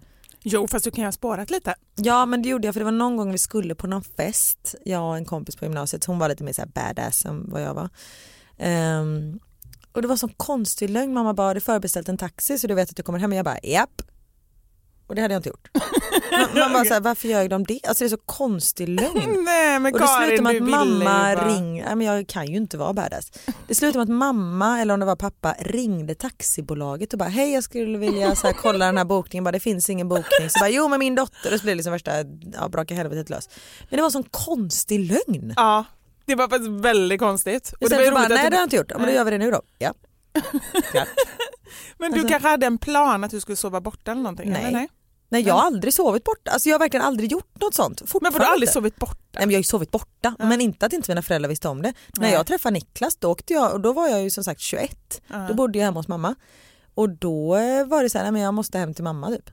[0.43, 1.75] Jo, fast du kan ju ha sparat lite.
[1.95, 4.75] Ja men det gjorde jag för det var någon gång vi skulle på någon fest,
[4.85, 7.61] jag och en kompis på gymnasiet, hon var lite mer så här badass än vad
[7.61, 7.89] jag var.
[8.99, 9.39] Um,
[9.91, 12.73] och det var sån konstig lögn, mamma bara har du förbeställt en taxi så du
[12.73, 14.01] vet att du kommer hem och jag bara japp.
[15.07, 15.67] Och det hade jag inte gjort.
[16.31, 17.79] Man, man bara så här, varför gör de det?
[17.87, 19.43] Alltså det är så konstig lögn.
[19.45, 22.57] Nej, men Och det Karin, slutar med att mamma ringer, nej men jag kan ju
[22.57, 23.31] inte vara badass.
[23.67, 27.53] Det slutar med att mamma eller om det var pappa ringde taxibolaget och bara hej
[27.53, 30.49] jag skulle vilja så här, kolla den här bokningen, bara det finns ingen bokning.
[30.49, 32.11] Så bara jo men min dotter, och så blev det liksom värsta
[32.53, 33.49] ja, braka helvetet lös.
[33.89, 35.53] Men det var en sån konstig lögn.
[35.55, 35.83] Ja,
[36.25, 37.73] det var faktiskt väldigt konstigt.
[37.73, 39.13] Och det var Istället för bara nej det har jag inte gjort, ja, men då
[39.13, 39.61] gör vi det nu då.
[39.79, 39.93] Ja.
[41.97, 44.49] Men du Alltså- kanske hade en plan att du skulle sova borta eller någonting?
[44.51, 44.61] Nej.
[44.61, 44.71] Eller?
[44.71, 44.89] nej?
[45.31, 48.01] Nej jag har aldrig sovit borta, alltså jag har verkligen aldrig gjort något sånt.
[48.21, 49.17] Men har du aldrig sovit borta?
[49.31, 50.45] Nej, men jag har ju sovit borta Ja.
[50.45, 51.93] men inte att inte mina föräldrar visste om det.
[52.13, 52.31] När Nej.
[52.33, 55.21] jag träffade Niklas då åkte jag och då var jag ju som sagt 21.
[55.27, 55.37] Ja.
[55.47, 56.35] Då bodde jag hemma hos mamma
[56.93, 59.49] och då eh, var det så här, nej men jag måste hem till mamma typ.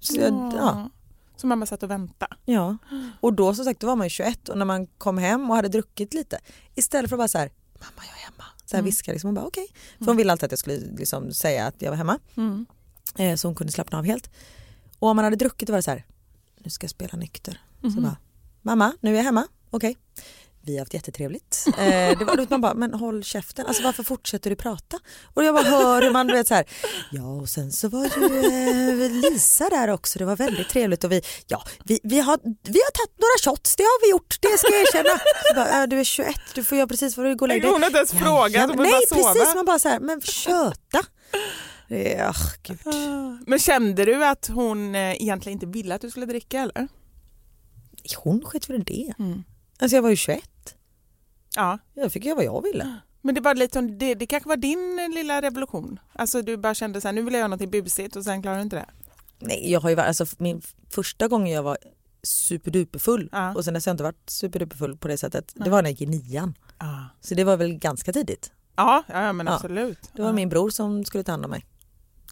[0.00, 0.90] Så jag, ja,
[1.36, 2.36] Så mamma satt och väntade?
[2.44, 2.76] ja.
[3.20, 5.56] Och då som sagt då var man ju 21 och när man kom hem och
[5.56, 6.38] hade druckit lite
[6.74, 7.50] istället för att bara så här,
[7.80, 8.44] mamma jag är hemma.
[8.66, 8.84] Så här Mm.
[8.84, 9.66] viska liksom och bara okej.
[9.98, 12.66] För hon ville alltid att jag skulle liksom säga att jag var hemma Mm.
[13.16, 14.30] eh, så hon kunde slappna av helt.
[14.98, 16.06] Och om man hade druckit var det så här,
[16.58, 17.60] nu ska jag spela nykter.
[17.80, 18.02] Så Mhm.
[18.02, 18.16] bara,
[18.62, 19.96] mamma nu är jag hemma, okej.
[20.62, 21.64] Vi har haft jättetrevligt.
[21.66, 24.98] Eh, det var, man bara, men håll käften, alltså varför fortsätter du prata?
[25.34, 26.64] Och jag bara hör hur man du vet så här,
[27.10, 28.36] ja och sen så var ju
[29.04, 32.78] eh, Lisa där också, det var väldigt trevligt och vi, ja vi, vi, har, vi
[32.84, 35.18] har tagit några shots, det har vi gjort, det ska jag erkänna.
[35.48, 37.62] Så bara, äh, du är 21, du får göra precis vad du går och lägga
[37.62, 37.70] dig.
[37.72, 40.20] Hon har inte ens frågat, Ja, vill nej bara precis, man bara så här, men
[40.20, 41.00] köta.
[41.88, 42.78] Det ach, gud.
[43.46, 46.88] Men kände du att hon eh, egentligen inte ville att du skulle dricka eller?
[48.18, 49.12] Hon skit väl det.
[49.18, 49.44] Mm.
[49.78, 50.42] Alltså jag var ju 21.
[51.56, 52.96] Ja, Jag fick göra vad jag ville.
[53.22, 55.98] men det var lite det, det kanske var din eh, lilla revolution.
[56.12, 58.56] Alltså du bara kände så här, nu vill jag göra något busigt och sen klarar
[58.56, 58.86] du inte det.
[59.38, 61.78] Nej, jag har ju varit, alltså min första gången jag var
[62.22, 63.54] superduperfull Ja.
[63.54, 65.52] och sen dess har jag inte varit superduperfull på det sättet.
[65.54, 65.70] Det Nej.
[65.70, 66.54] var när jag gick i nian.
[66.78, 68.52] Ja, Så det var väl ganska tidigt.
[68.76, 69.54] ja, ja men Ja.
[69.54, 69.98] absolut.
[70.12, 70.32] Det var ja.
[70.32, 71.66] min bror som skulle ta hand om mig.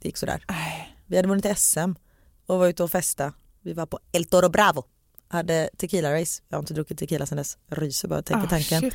[0.07, 0.45] Det gick sådär.
[0.49, 0.97] Nej.
[1.07, 1.93] Vi hade vunnit SM
[2.47, 3.33] och var ute och festa.
[3.63, 4.85] Vi var på El Toro Bravo.
[5.29, 6.43] hade tequila-race.
[6.49, 7.59] Jag har inte druckit tequila sedan dess.
[7.69, 8.91] Jag ryser bara tänker Ah, tanken.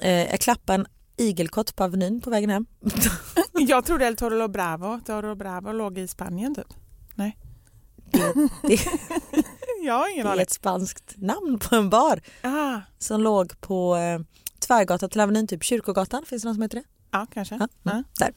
[0.00, 2.66] Eh, jag klappade en igelkott på Avenyn på vägen hem.
[3.52, 6.66] Jag trodde El Toro Bravo, Toro Bravo låg i Spanien typ.
[7.16, 8.80] Det, det,
[9.84, 10.42] Jag har ingen det är aning.
[10.42, 14.20] ett spanskt namn på en bar Ah, som låg på eh,
[14.58, 16.24] tvärgatan till Avenyn, typ Kyrkogatan.
[16.26, 16.84] Finns det någon som heter det?
[17.10, 17.54] ja, kanske.
[17.54, 17.90] Ja, Ja.
[17.90, 18.32] mm, där.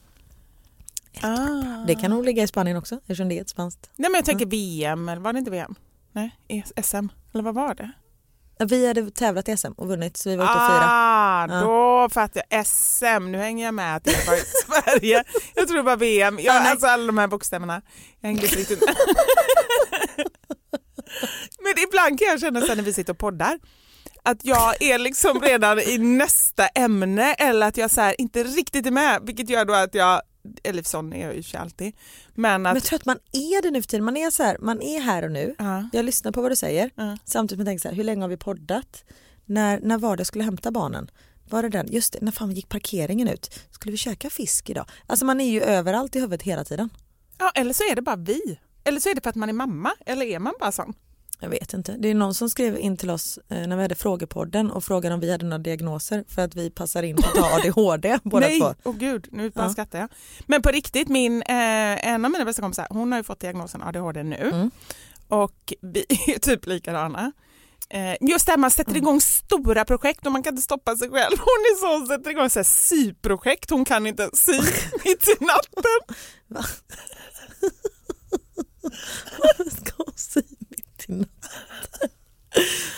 [1.22, 1.84] Ah.
[1.86, 3.90] Det kan nog ligga i Spanien också eftersom det är ett spanskt.
[3.96, 5.74] Nej men jag tänker VM, eller var det inte VM?
[6.12, 6.36] Nej,
[6.82, 7.90] SM, eller vad var det?
[8.68, 10.84] Vi hade tävlat i SM och vunnit så vi var ute och firade.
[10.88, 11.60] Ah, Ja.
[11.60, 12.66] då fattar jag.
[12.66, 15.24] SM, nu hänger jag med att det var i Sverige.
[15.54, 16.38] Jag tror det var VM.
[16.38, 16.70] Ja, Jag, nej.
[16.70, 17.82] alltså alla de här bokstäverna.
[18.20, 18.96] Jag hängde inte riktigt med.
[21.62, 23.58] Men ibland kan jag känna sen när vi sitter och poddar
[24.22, 28.90] att jag är liksom redan i nästa ämne eller att jag så inte riktigt är
[28.90, 30.22] med vilket gör då att jag,
[30.62, 31.92] eller sån är jag ju inte alltid,
[32.34, 34.04] men Men att jag tror att man är det nu för tiden.
[34.04, 35.54] Man är, så här, man är här och nu.
[35.58, 37.16] ja, Jag lyssnar på vad du säger Ja.
[37.24, 39.04] samtidigt som jag tänker så här, hur länge har vi poddat?
[39.44, 41.10] När, när var det jag skulle hämta barnen?
[41.48, 41.86] Var det den?
[41.92, 43.60] Just det, när fan gick parkeringen ut?
[43.70, 44.86] Skulle vi käka fisk idag?
[45.06, 46.88] Alltså man är ju överallt i huvudet hela tiden.
[47.38, 48.58] ja, eller så är det bara vi.
[48.84, 50.94] Eller så är det för att man är mamma, eller är man bara sån?
[51.40, 51.92] Jag vet inte.
[51.98, 55.14] Det är någon som skrev in till oss eh, när vi hade frågepodden och frågade
[55.14, 58.46] om vi hade några diagnoser för att vi passar in på att ha ADHD båda
[58.46, 58.74] Nej, två.
[58.84, 59.70] åh gud, nu bara Ja.
[59.72, 60.08] skrattar jag.
[60.46, 63.82] Men på riktigt, min, eh, en av mina bästa kompisar, hon har ju fått diagnosen
[63.82, 64.70] ADHD nu Mm.
[65.28, 67.32] och vi är typ likadana.
[67.88, 69.02] Eh, just det här man sätter Mm.
[69.02, 71.36] igång stora projekt och man kan inte stoppa sig själv.
[71.38, 74.52] Hon är så, hon sätter igång så här syprojekt, hon kan inte sy
[75.04, 76.16] mitt i natten.
[76.48, 76.64] Va?
[79.70, 80.44] Ska hon säga
[81.08, 82.08] natten?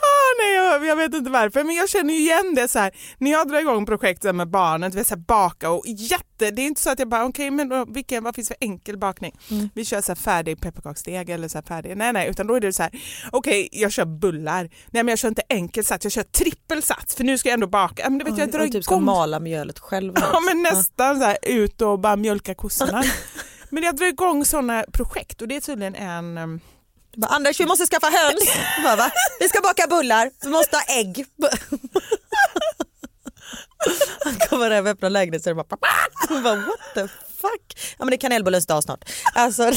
[0.00, 2.92] Ah, nej, jag, jag vet inte varför, men jag känner igen det så här.
[3.18, 6.62] När jag drar igång projekt med barnen, du vet, så här, baka och jätte, det
[6.62, 9.36] är inte så att jag bara okej men då, vilken, vad finns för enkel bakning?
[9.50, 9.68] Mm.
[9.74, 12.60] Vi kör så här färdig pepparkaksdeg eller så här färdig, nej nej utan då är
[12.60, 12.92] det så här
[13.32, 17.24] okej jag kör bullar, nej men jag kör inte enkel sats, jag kör trippelsats för
[17.24, 19.40] nu ska jag ändå baka, men du vet jag drar och typ ska igång mala
[19.40, 20.12] mjölet själv.
[20.16, 23.02] Ja men nästan så här, ut och bara mjölka kossorna.
[23.70, 26.60] men jag drar igång sådana projekt och det är tydligen en Du
[27.16, 28.52] Bara, Anders vi måste skaffa höns.
[28.84, 29.10] Bara, va?
[29.40, 31.26] Vi ska baka bullar, vi måste ha ägg.
[34.24, 35.76] Han kommer hem och öppnar lägenheten och bara,
[36.42, 37.08] bara what the
[37.40, 37.94] fuck.
[37.98, 39.04] Ja men det är kanelbullens dag snart.
[39.34, 39.62] Alltså,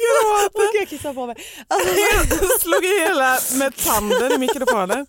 [0.00, 0.78] gråter.
[0.78, 1.36] Jag kissar på mig.
[1.68, 1.94] Alltså,
[2.40, 5.06] Jag slog i hela med tanden i mikrofonen.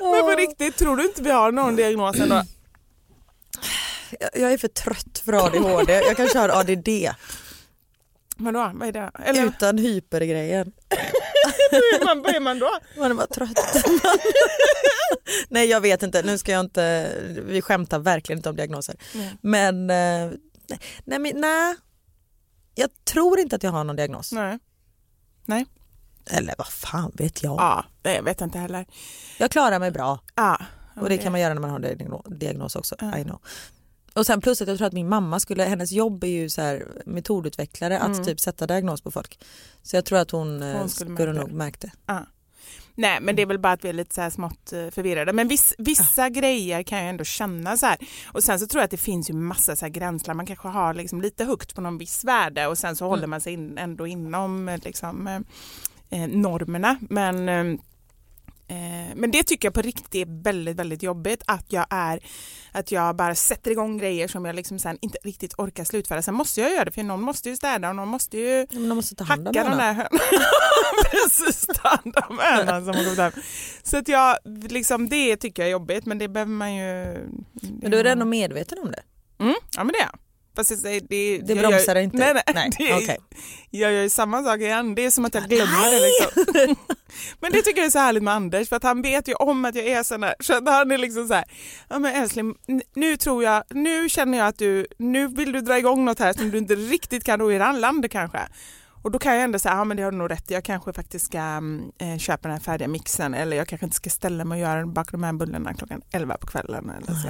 [0.00, 2.42] Men på riktigt, tror du inte vi har någon diagnos ändå?
[4.32, 5.92] jag- är för trött för ADHD.
[5.92, 6.88] Jag kan köra ADD
[8.36, 9.10] Vadå, vad är det?
[9.24, 10.72] Eller utan hypergrejen.
[11.70, 12.78] hur är man, vad är man då?
[12.98, 13.84] Man är bara trött.
[15.48, 17.12] Nej jag vet inte, nu ska jag inte,
[17.46, 18.96] vi skämtar verkligen inte om diagnoser.
[19.14, 19.36] Nej.
[19.40, 20.30] Men, eh,
[21.04, 21.76] nej, nej, nej,
[22.74, 24.32] jag tror inte att jag har någon diagnos.
[25.44, 25.66] Nej.
[26.30, 27.52] Eller vad fan vet jag.
[27.60, 28.86] Ja, det vet jag inte heller.
[29.38, 30.58] Jag klarar mig bra Ja,
[30.96, 32.94] och det kan man göra när man har diagno- diagnos också.
[32.98, 33.18] Ja.
[33.18, 33.40] I know.
[34.14, 36.60] Och sen plus att jag tror att min mamma skulle, hennes jobb är ju så
[36.62, 38.24] här metodutvecklare att Mm.
[38.24, 39.38] typ sätta diagnos på folk.
[39.82, 41.90] Så jag tror att hon, eh, Hon skulle skulle, nog märkt det.
[42.96, 45.32] Nej men det är väl bara att vi är lite så här smått eh, förvirrade.
[45.32, 47.96] Men viss, vissa grejer kan jag ändå känna så här.
[48.32, 50.34] Och sen så tror jag att det finns ju massa så här gränslar.
[50.34, 53.40] Man kanske har liksom lite högt på någon viss värde och sen så håller man
[53.40, 55.44] sig in, ändå inom eh, liksom,
[56.14, 56.96] eh, normerna.
[57.10, 57.78] Men, eh,
[58.68, 62.20] eh, men det tycker jag på riktigt är väldigt, väldigt jobbigt att jag är
[62.72, 66.22] att jag bara sätter igång grejer som jag liksom sen inte riktigt orkar slutföra.
[66.22, 68.88] Sen måste jag göra det för någon måste ju städa och någon måste ju Men
[68.88, 70.08] de måste ta hand hacka de där.
[71.10, 73.32] Precis, ta hand om hönan som har kommit hem.
[73.82, 74.36] Så att jag,
[74.68, 77.18] liksom, det tycker jag är jobbigt men det behöver man ju...
[77.80, 79.02] Men du är ändå medveten om det?
[79.38, 80.18] Mm, ja men det är jag.
[80.56, 82.16] Fast det, det, det, jag bromsar gör, inte?
[82.16, 82.54] Nej, nej.
[82.54, 83.18] Nej, det okej.
[83.70, 84.94] Jag gör ju samma sak igen.
[84.94, 86.00] Det är som att jag glömmer det.
[86.06, 86.76] Liksom.
[87.40, 89.64] men det tycker jag är så härligt med Anders för att han vet ju om
[89.64, 90.34] att jag är sån här.
[90.40, 91.44] Så att han är liksom så här,
[91.88, 92.54] ja men älskling,
[92.94, 96.32] nu tror jag, nu känner jag att du, nu vill du dra igång något här
[96.32, 98.40] som du inte riktigt kan, är det landet kanske.
[99.04, 100.54] Och då kan jag ändå säga, ja men det har du nog rätt i.
[100.54, 101.62] jag kanske faktiskt ska
[101.98, 104.86] eh, köpa den här färdiga mixen eller jag kanske inte ska ställa mig och göra
[104.86, 107.28] baka de här bullarna klockan 11 på kvällen eller så.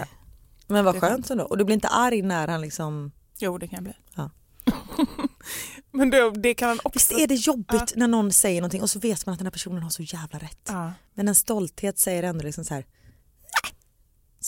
[0.67, 1.45] Men vad skönt ändå.
[1.45, 3.13] Och du blir inte arg när han liksom...
[3.39, 3.93] Jo det kan jag bli.
[4.15, 4.31] Ja.
[5.91, 6.99] men det, det kan han också...
[6.99, 9.53] Visst är det jobbigt när någon säger någonting och så vet man att den här
[9.53, 10.69] personen har så jävla rätt.
[10.69, 10.93] Ja.
[11.15, 12.87] Men en stolthet säger ändå liksom så här.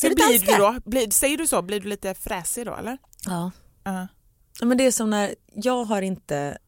[0.03, 2.99] Det blir du då, blir, säger du så, blir du lite fräsig då eller?
[3.27, 3.51] Ja.
[3.85, 4.07] Ja.
[4.61, 6.59] Ja, Men det är som när jag har inte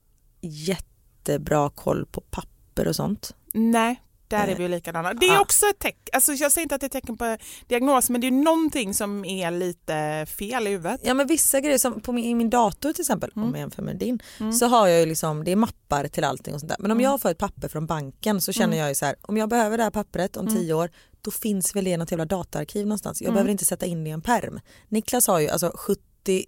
[0.41, 3.35] jättebra koll på papper och sånt.
[3.55, 5.15] Nej, Där är Eh, vi ju likadana.
[5.15, 5.41] Det är ja.
[5.41, 8.27] också ett tecken, alltså jag säger inte att det är tecken på diagnos men det
[8.27, 11.01] är någonting som är lite fel i huvudet.
[11.05, 13.49] Ja men vissa grejer som på min, i min dator till exempel, Mm.
[13.49, 14.19] om jag jämför med din,
[14.61, 16.77] så har jag ju liksom, det är mappar till allting och sånt där.
[16.81, 17.11] Men om Mm.
[17.11, 19.77] jag får ett papper från banken så känner jag ju så här, om jag behöver
[19.77, 20.61] det här pappret om Mm.
[20.61, 23.23] tio år, då finns väl det i något jävla dataarkiv någonstans.
[23.23, 24.61] Jag behöver inte sätta in det i en perm.
[24.89, 26.45] Niklas har ju alltså 70,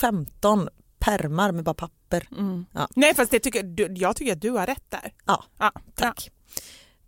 [0.00, 0.68] 15
[0.98, 2.28] permar med bara papper.
[2.72, 2.88] Ja.
[2.96, 5.12] Nej fast det tycker, jag tycker att du har rätt där.
[5.26, 6.30] Ja, Ja, tack.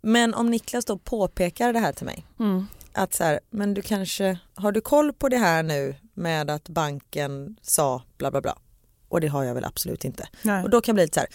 [0.01, 2.25] Men om Niklas då påpekar det här till mig.
[2.39, 2.67] Mm.
[2.93, 6.69] att så här, men du kanske, har du koll på det här nu med att
[6.69, 8.57] banken sa bla bla bla?
[9.09, 10.27] Och det har jag väl absolut inte.
[10.41, 10.63] Nej.
[10.63, 11.29] Och då kan jag bli lite så här,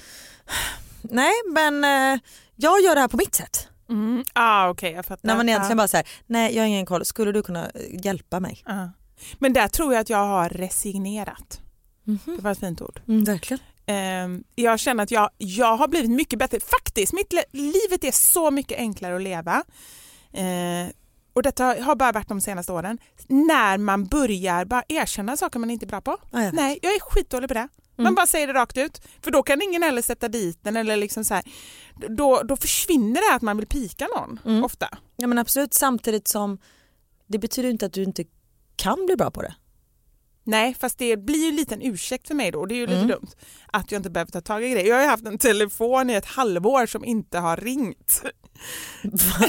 [1.02, 2.20] nej men eh,
[2.56, 3.68] jag gör det här på mitt sätt.
[3.88, 4.24] Mm.
[4.32, 5.28] Ah, Okej jag fattar.
[5.28, 8.04] När man egentligen bara så här, nej jag har ingen koll, skulle du kunna eh,
[8.04, 8.62] hjälpa mig?
[8.66, 8.90] Ja.
[9.38, 11.60] Men där tror jag att jag har resignerat.
[12.04, 13.00] Det var ett fint ord.
[13.08, 13.62] Mm, verkligen.
[13.86, 16.60] Ehm, jag känner att jag, jag har blivit mycket bättre.
[16.60, 19.64] Faktiskt, mitt livet är så mycket enklare att leva.
[20.32, 20.92] Eh,
[21.32, 22.98] och detta har bara varit de senaste åren.
[23.28, 26.16] När man börjar bara erkänna saker man inte är bra på.
[26.30, 26.54] Ja, jag.
[26.54, 27.68] Nej, jag är skitdålig på det.
[27.96, 28.14] Man Mm.
[28.14, 29.00] bara säger det rakt ut.
[29.22, 31.42] För då kan ingen heller sätta dit den eller liksom så här.
[32.08, 34.64] Då, då försvinner det att man vill pika någon Mm.
[34.64, 34.88] ofta.
[35.16, 36.58] Ja men absolut samtidigt som
[37.26, 38.24] det betyder inte att du inte
[38.76, 39.54] kan bli bra på det.
[40.44, 42.66] Nej, fast det blir ju en liten ursäkt för mig då.
[42.66, 43.08] Det är ju lite Mm.
[43.08, 43.28] dumt
[43.72, 44.86] att jag inte behöver ta tag i grejer.
[44.88, 48.22] Jag har ju haft en telefon i ett halvår som inte har ringt.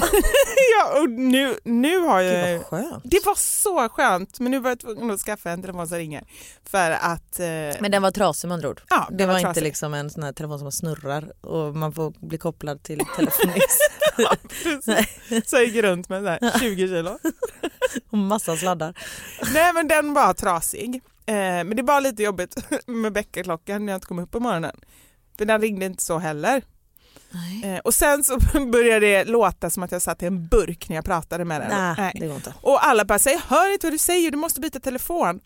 [0.78, 2.46] ja, och nu, nu har jag...
[2.46, 3.02] Gud vad skönt.
[3.04, 6.24] Det var så skönt, men nu var jag tvungen att skaffa en telefon som ringer.
[6.64, 7.40] För att...
[7.40, 7.46] Eh,
[7.80, 8.82] Men den var trasig med andra ord.
[8.90, 9.62] ja, Det var, inte trasig.
[9.62, 13.80] liksom en sån här telefon som snurrar och man får bli kopplad till telefonist
[14.62, 15.50] Precis.
[15.50, 17.18] Så jag gick runt med så här 20 kilo.
[18.10, 18.94] och massa sladdar.
[19.54, 20.94] Nej men den var trasig.
[21.26, 24.76] Eh, men det var lite jobbigt med väckarklockan när jag inte kom upp på morgonen.
[25.38, 26.62] För den ringde inte så heller.
[27.64, 28.38] Eh, och sen så
[28.72, 31.94] började det låta som att jag satt i en burk när jag pratade med den.
[31.98, 32.54] Nej, det går inte.
[32.60, 35.40] Och alla bara säger, hör inte vad du säger, du måste byta telefon.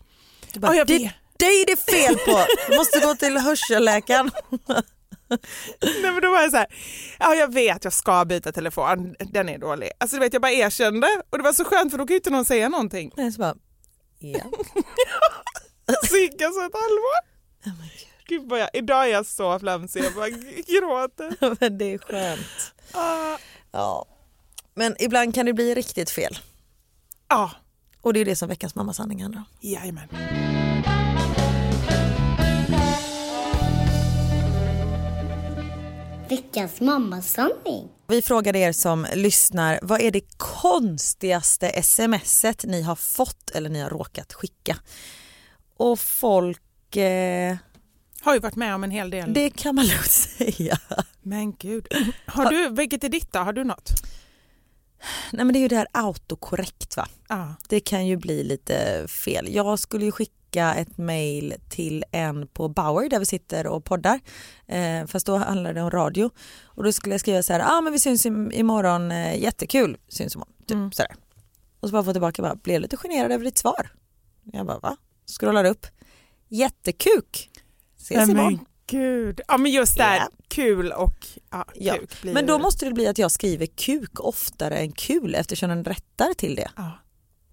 [0.53, 3.37] Du bara, Ja, jag det är dig det är fel på, du måste gå till
[3.37, 4.31] hörselläkaren.
[5.81, 6.67] Nej men då var jag så här,
[7.19, 9.91] ja jag vet jag ska byta telefon, den är dålig.
[9.97, 12.17] Alltså du vet jag bara erkände och det var så skönt för då kan ju
[12.17, 13.11] inte någon säga någonting.
[13.17, 13.55] Nej, så bara,
[14.19, 14.39] ja.
[16.09, 18.08] Så gick jag så ett halvår.
[18.29, 21.55] Gud vad jag, idag är jag så flamsig, jag bara gråter.
[21.59, 22.73] Men det är skönt.
[22.93, 23.37] Ah.
[23.71, 24.05] Ja.
[24.73, 26.37] Men ibland kan det bli riktigt fel.
[27.27, 27.51] Ja,
[28.01, 29.45] Och det är det som veckans mammasanning handlar om.
[29.69, 30.07] jajamän.
[36.29, 37.87] Veckans mammasanning.
[38.07, 43.79] Vi frågade er som lyssnar, vad är det konstigaste smset ni har fått eller ni
[43.81, 44.75] har råkat skicka?
[45.77, 47.57] Och folk, eh,
[48.29, 49.33] Har ju varit med om en hel del.
[49.33, 50.77] det kan man lugnt säga.
[51.21, 51.87] Men gud.
[52.25, 53.39] Har du, vilket är ditt då?
[53.39, 53.91] Har du något?
[55.31, 57.07] Nej men det är ju det här autokorrekt va.
[57.29, 57.55] Ja.
[57.69, 59.47] Det kan ju bli lite fel.
[59.55, 64.19] Jag skulle ju skicka ett mail till en på Bauer där vi sitter och poddar.
[64.67, 66.29] Eh, fast då handlar det om radio.
[66.63, 69.97] Och då skulle jag skriva så här, ah, men vi syns im- imorgon, eh, jättekul,
[70.07, 70.53] syns imorgon.
[70.67, 70.91] Typ Mm.
[70.91, 71.15] sådär.
[71.79, 73.91] Och så bara få tillbaka, bara, blev lite generad över ditt svar.
[74.53, 74.97] Jag bara, va?
[75.39, 75.85] Scrollar upp.
[76.47, 77.49] Jättekuk.
[77.99, 78.53] Ses Nej, imorgon.
[78.53, 79.41] men gud.
[79.47, 80.29] Ja men just där, Ja.
[80.47, 84.19] kul och ja, Ja, kuk blir Men då måste det bli att jag skriver kuk
[84.19, 86.71] oftare än kul eftersom den rättar till det.
[86.75, 86.91] Ja.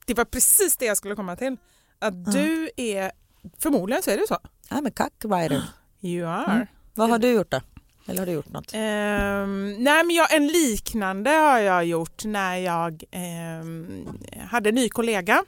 [0.07, 1.57] Det var precis det jag skulle komma till.
[1.99, 3.13] Att du är,
[3.59, 4.39] förmodligen så är det så.
[4.75, 5.63] I'm a cock writer.
[6.01, 6.53] You are.
[6.55, 6.67] Mm.
[6.95, 7.61] Vad har du gjort då?
[8.09, 8.71] Eller har du gjort något?
[8.75, 14.09] Ehm, nej men jag, en liknande har jag gjort när jag ehm,
[14.51, 15.45] hade en ny kollega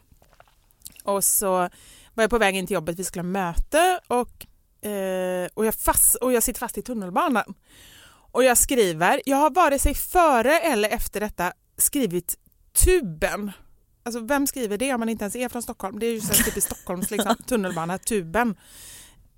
[1.05, 1.51] och så
[2.15, 4.47] var jag på väg in till jobbet, vi skulle ha möte och,
[4.83, 7.55] eh, och, jag fast, och jag sitter fast i tunnelbanan.
[8.33, 12.39] Och jag skriver, jag har vare sig före eller efter detta skrivit
[12.85, 13.53] tuben.
[14.03, 15.99] Alltså vem skriver det om man inte ens är från Stockholm?
[15.99, 18.57] Det är ju så här typiskt Stockholms liksom, tunnelbana, tuben.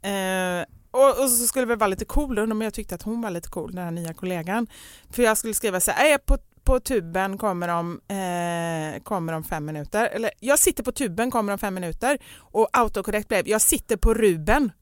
[0.03, 3.20] Eh, och, och så skulle det vara lite cool då, men jag tyckte att hon
[3.20, 4.66] var lite cool, den här nya kollegan.
[5.11, 6.38] För jag skulle skriva så här, jag är på,
[6.71, 10.07] på tuben, kommer om, eh, kommer om fem minuter.
[10.07, 12.18] Eller jag sitter på tuben, kommer om fem minuter.
[12.37, 14.73] Och autokorrekt blev, jag sitter på Ruben,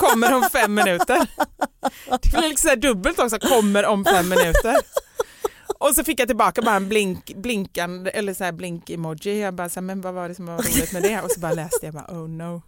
[0.00, 1.30] kommer om fem minuter.
[2.22, 4.76] Det blev liksom så dubbelt också, kommer om fem minuter.
[5.78, 9.40] Och så fick jag tillbaka bara en blink, blinkande, eller så här blink-emoji.
[9.40, 11.20] Jag bara, så här, men vad var det som var roligt med det?
[11.20, 12.62] Och så bara läste jag bara, oh no.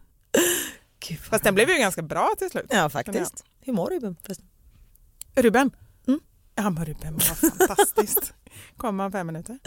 [1.09, 2.67] Gud, Fast den blev ju ganska bra till slut.
[2.71, 3.45] Ja faktiskt.
[3.61, 4.47] Hur mår förresten?
[5.35, 5.71] Ruben?
[6.59, 8.33] Ja men Ruben var fantastiskt.
[8.77, 9.59] Kommer om fem minuter.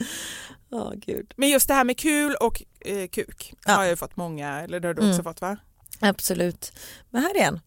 [0.69, 1.33] Ja gud.
[1.37, 3.73] Men just det här med kul och eh, kuk Ja.
[3.73, 5.23] har jag ju fått många, eller det har du också Mm.
[5.23, 5.57] fått va?
[5.99, 6.71] Absolut.
[7.09, 7.59] Men här är en.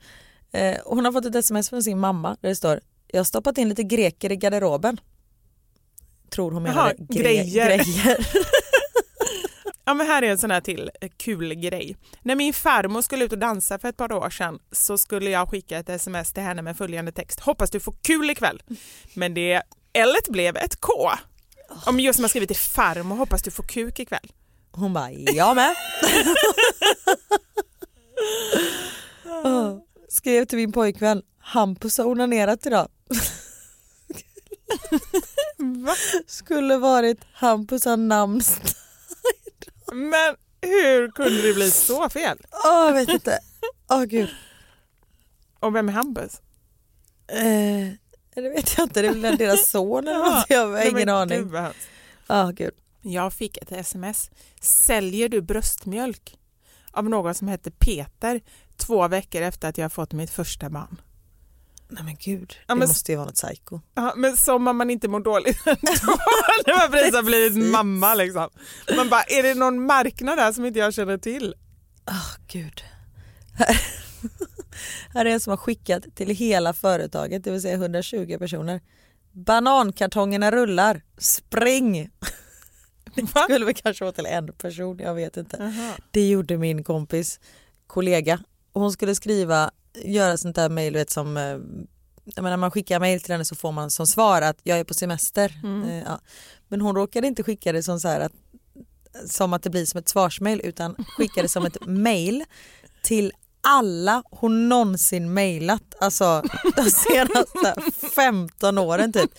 [0.53, 3.59] Eh, hon har fått ett sms från sin mamma där det står Jag har stoppat
[3.59, 5.01] in lite greker i garderoben.
[6.31, 7.45] tror hon Jaha, menade gre- grejer.
[7.85, 8.27] grejer.
[9.85, 11.97] Ja, men här är en sån här till eh, kul grej.
[12.23, 15.49] När min farmor skulle ut och dansa för ett par år sedan så skulle jag
[15.49, 17.41] skicka ett sms till henne med följande text.
[17.41, 18.63] Hoppas du får kul ikväll.
[19.15, 19.63] Men det
[19.93, 20.93] L blev ett K.
[21.87, 24.33] Om som har skrivit till farmor, hoppas du får kuk ikväll.
[24.73, 25.77] Hon bara, jag med.
[30.09, 32.89] Skrev till min pojkvän, Hampus har onanerat idag.
[36.27, 38.82] Skulle varit Hampus har namnsdag.
[39.93, 42.39] Men hur kunde det bli så fel?
[42.51, 43.39] Åh, jag vet inte.
[43.91, 44.29] Åh gud.
[45.61, 46.41] Och vem är Hampus?
[47.29, 47.89] Eh,
[48.35, 50.47] det vet jag inte, det är väl deras son eller något.
[50.49, 51.39] Jag har ingen aning.
[51.49, 51.61] gud.
[52.29, 52.75] Åh gud.
[53.03, 54.31] Jag fick ett sms.
[54.61, 56.39] Säljer du bröstmjölk?
[56.93, 58.41] Av någon som heter Peter
[58.77, 61.01] två veckor efter att jag fått mitt första barn.
[61.95, 63.81] Nej men gud, Ja, det men- måste ju vara något psycho.
[63.95, 68.15] Ja, men som om man inte mår dåligt när man precis har blivit mamma.
[68.15, 68.49] Liksom.
[68.97, 71.55] Man bara, är det någon marknad där som inte jag känner till?
[72.09, 72.83] Åh gud.
[73.55, 73.81] Här,
[75.15, 78.81] här är en som har skickat till hela företaget, det vill säga 120 personer.
[79.33, 82.11] Banankartongerna rullar, spring!
[83.15, 85.57] Det skulle väl kanske vara till en person, jag vet inte.
[85.61, 85.93] Jaha.
[86.11, 87.41] Det gjorde min kompis
[87.87, 88.39] kollega.
[88.73, 91.59] Och hon skulle skriva, göra sånt där mejl vet, som eh,
[92.25, 94.85] jag menar, man skickar mejl till henne så får man som svar att jag är
[94.85, 95.53] på semester.
[95.63, 95.89] Mm.
[95.89, 96.21] Eh, ja.
[96.69, 98.33] Men hon råkade inte skicka det som, så här att,
[99.31, 102.45] som att det blir som ett svarsmejl utan skickade som ett mejl
[103.03, 106.43] till alla hon någonsin mejlat, alltså
[106.77, 107.75] de senaste
[108.15, 109.31] 15 åren typ.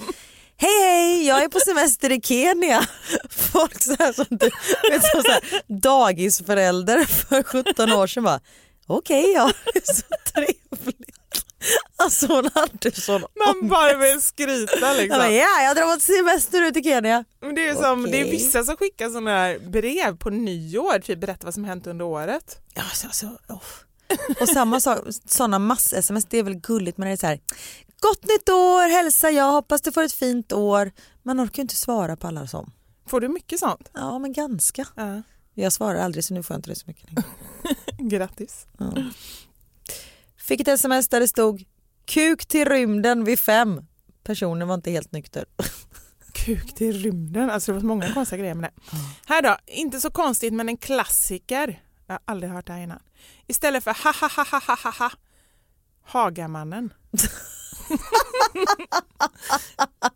[0.57, 2.87] Hej hej, jag är på semester i Kenya.
[3.29, 8.39] Folk så här som vet, som så här, dagisförälder för 17 år sedan bara
[8.87, 10.03] okej ja, det är så
[10.33, 11.09] trevligt.
[11.95, 15.19] Alltså hon hade sån Man bara vill skryta liksom.
[15.19, 17.25] ja, jag drar på semester ut i Kenya.
[17.41, 21.19] Men det, är som, det är vissa som skickar sådana här brev på nyår, typ
[21.19, 22.57] berätta vad som hänt under året.
[22.73, 23.61] Ja, så, så, oh.
[24.41, 27.39] Och samma sak, sådana mass-sms, det är väl gulligt men det är så här,
[27.99, 30.91] gott nytt år, hälsa jag, hoppas du får ett fint år.
[31.23, 32.71] Man orkar ju inte svara på alla som.
[33.07, 33.89] Får du mycket sånt?
[33.93, 34.87] Ja men ganska.
[34.95, 35.21] Ja.
[35.53, 37.23] Jag svarar aldrig så nu får jag inte det så mycket längre.
[38.09, 38.67] Grattis.
[38.77, 38.93] Ja.
[40.37, 41.63] Fick ett sms där det stod
[42.05, 43.81] kuk till rymden vid fem.
[44.23, 45.45] Personen var inte helt nykter.
[46.33, 48.97] Kuk till rymden, alltså det var många konstiga grejer med det.
[49.25, 51.83] Här då, inte så konstigt men en klassiker.
[52.07, 52.99] Jag har aldrig hört det här innan.
[53.47, 55.11] Istället för ha ha ha ha ha ha ha
[56.01, 56.93] Hagamannen.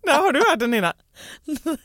[0.06, 0.94] Nej, har du hört den innan?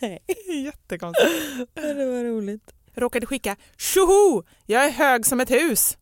[0.01, 0.19] Nej.
[0.65, 1.31] Jättekonstigt.
[1.75, 2.73] Det var roligt.
[2.95, 5.99] Råkade skicka tjoho, jag är hög som ett hus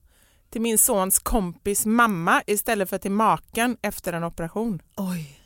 [0.51, 4.83] till min sons kompis mamma istället för till maken efter en operation.
[4.97, 5.41] Oj,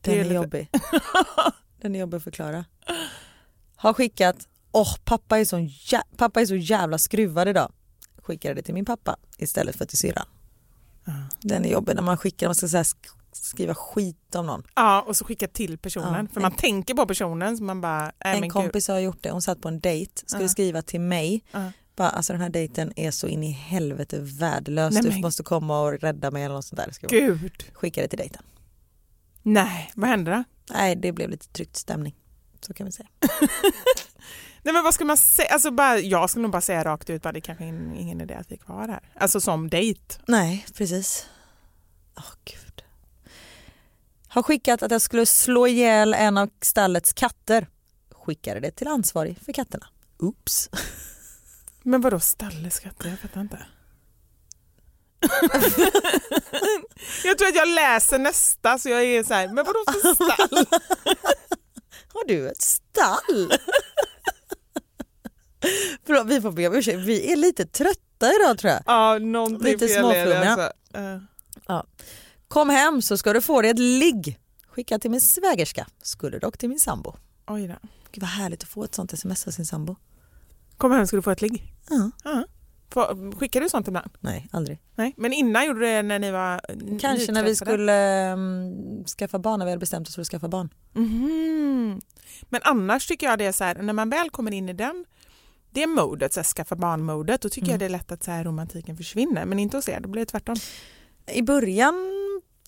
[0.00, 0.68] den är är, lite- jobbig.
[1.80, 2.64] Den är jobbig att förklara.
[3.76, 4.36] Har skickat,
[4.72, 7.72] åh pappa, är så jä- pappa är så jävla skruvad idag.
[8.22, 10.26] Skickade det till min pappa istället för till syrran.
[11.40, 14.62] Den är jobbig när man skickar, man ska sk- skriva skit om någon.
[14.74, 16.24] Ja, och så skicka till personen.
[16.26, 19.22] Ja, för man en- tänker på personen så man bara, men en kompis har gjort
[19.22, 20.48] det, hon satt på en dejt, skulle Ja.
[20.48, 21.44] skriva till mig.
[21.52, 21.72] Ja.
[21.96, 25.42] Bara, alltså den här dejten är så in i helvete värdelös, Nej, du men- måste
[25.42, 26.90] komma och rädda mig eller något sånt där.
[26.92, 27.64] Ska Gud.
[27.74, 28.42] skicka det till dejten.
[29.42, 30.44] Nej, vad hände då?
[30.74, 32.14] Nej det blev lite tryckt stämning.
[32.60, 33.08] Så kan vi säga.
[34.62, 35.48] Nej men vad ska man säga?
[35.48, 38.20] Alltså bara, jag skulle nog bara säga rakt ut, bara, det är kanske ingen, ingen
[38.20, 39.00] idé att vi är kvar här.
[39.14, 40.00] Alltså som dejt.
[40.26, 41.26] Nej, precis.
[42.16, 42.83] Åh gud.
[44.34, 47.66] Har skickat att jag skulle slå ihjäl en av stallets katter.
[48.10, 49.86] Skickade det till ansvarig för katterna.
[50.18, 50.70] Oops.
[51.82, 53.08] Men vadå stalleskatter?
[53.08, 53.66] Jag fattar inte.
[57.24, 60.66] jag tror att jag läser nästa så jag är så här, men vadå för stall?
[62.12, 63.52] Har du ett stall?
[66.06, 66.98] Förlåt, vi får be om ursäkt.
[66.98, 68.82] Vi är lite trötta idag tror jag.
[68.86, 70.72] Ja, någonting Lite fel är det, alltså.
[70.98, 71.82] Eh.
[72.48, 74.38] Kom hem så ska du få dig ett ligg.
[74.66, 75.86] Skicka till min svägerska.
[76.02, 77.12] Skulle dock till min sambo.
[77.46, 77.74] Oj då.
[78.12, 79.96] Gud vad härligt att få ett sånt sms av sin sambo.
[80.76, 81.74] Kom hem ska du få ett ligg.
[81.90, 82.10] Ja.
[82.24, 82.44] Ja.
[83.38, 84.10] Skickar du sånt ibland?
[84.20, 84.80] Nej, aldrig.
[84.94, 86.60] Nej, men innan gjorde du det när ni var
[87.00, 87.54] Kanske när vi nyträffade?
[87.54, 90.68] skulle um, skaffa barn, när vi hade bestämt oss för att skaffa barn.
[90.92, 92.00] Mhm.
[92.42, 95.04] Men annars tycker jag det är så här, när man väl kommer in i den
[95.70, 97.70] det modet, så här, skaffa barn-modet, då tycker Mm.
[97.72, 99.44] jag det är lätt att så här, romantiken försvinner.
[99.44, 100.56] Men inte hos er, då blir det tvärtom.
[101.26, 101.94] I början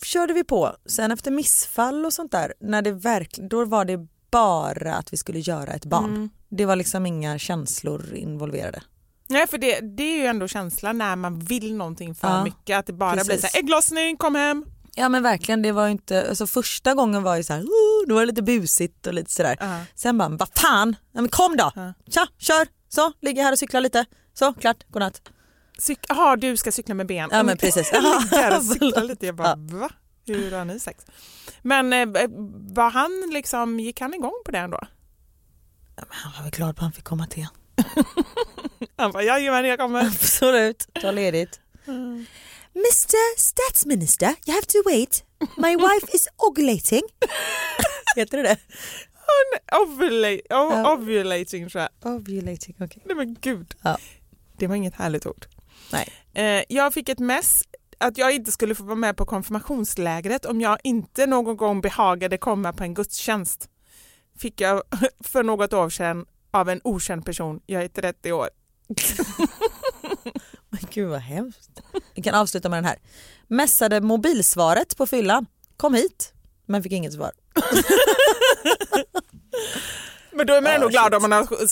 [0.02, 4.06] körde vi på, sen efter missfall och sånt där, när det verkligen, då var det
[4.30, 6.04] bara att vi skulle göra ett barn.
[6.04, 6.30] Mm.
[6.48, 8.82] Det var liksom inga känslor involverade.
[9.28, 12.78] Nej, för det, det är ju ändå känslan när man vill någonting för Ja, mycket,
[12.78, 13.40] att det bara blir precis.
[13.40, 14.64] så här, ägglossning, kom hem.
[14.94, 18.14] Ja men verkligen, det var inte, alltså första gången var ju så här, oh, då
[18.14, 19.56] var det lite busigt och lite sådär.
[19.60, 19.80] Ja.
[19.94, 21.92] Sen bara, vad fan, ja, men kom då, Ja.
[22.10, 24.04] Tja, kör, så, ligger här och cyklar lite,
[24.34, 25.22] så, klart, godnatt.
[26.08, 27.28] Jaha, du ska cykla med ben.
[27.32, 27.88] Ja men precis.
[28.72, 29.26] Cykla lite.
[29.26, 29.56] Jag bara, Ja.
[29.78, 29.90] va?
[30.26, 31.04] Hur har ni sex?
[31.62, 32.06] Men eh,
[32.74, 34.78] var han liksom, gick han igång på det ändå?
[35.96, 37.46] Ja, men han var väl glad på att han fick komma till.
[38.96, 40.06] Han bara, jajamän jag kommer.
[40.06, 41.60] Absolut, ta ledigt.
[42.74, 45.24] Mr Statsminister, you have to wait.
[45.56, 47.02] My wife is ovulating.
[48.16, 48.56] Heter det det?
[49.82, 50.92] Ovulate, o- Ja.
[50.92, 52.12] ovulating tror jag.
[52.14, 53.02] Ovulating, okej.
[53.06, 53.74] Nej men gud.
[53.82, 53.98] Ja.
[54.58, 55.46] Det var inget härligt ord.
[55.92, 56.08] Nej.
[56.34, 57.62] Eh, jag fick ett mess
[57.98, 62.38] att jag inte skulle få vara med på konfirmationslägret om jag inte någon gång behagade
[62.38, 63.68] komma på en gudstjänst.
[64.38, 64.82] Fick jag
[65.24, 67.60] för något år sedan av en okänd person.
[67.66, 68.48] Jag är 30 år.
[70.70, 71.70] Men gud vad hemskt.
[72.14, 72.98] Vi kan avsluta med den här.
[73.46, 75.46] Mässade mobilsvaret på fyllan.
[75.76, 76.32] Kom hit,
[76.66, 77.32] men fick inget svar.
[80.32, 81.14] Men då är man ändå Ah, glad shit.
[81.14, 81.66] om man har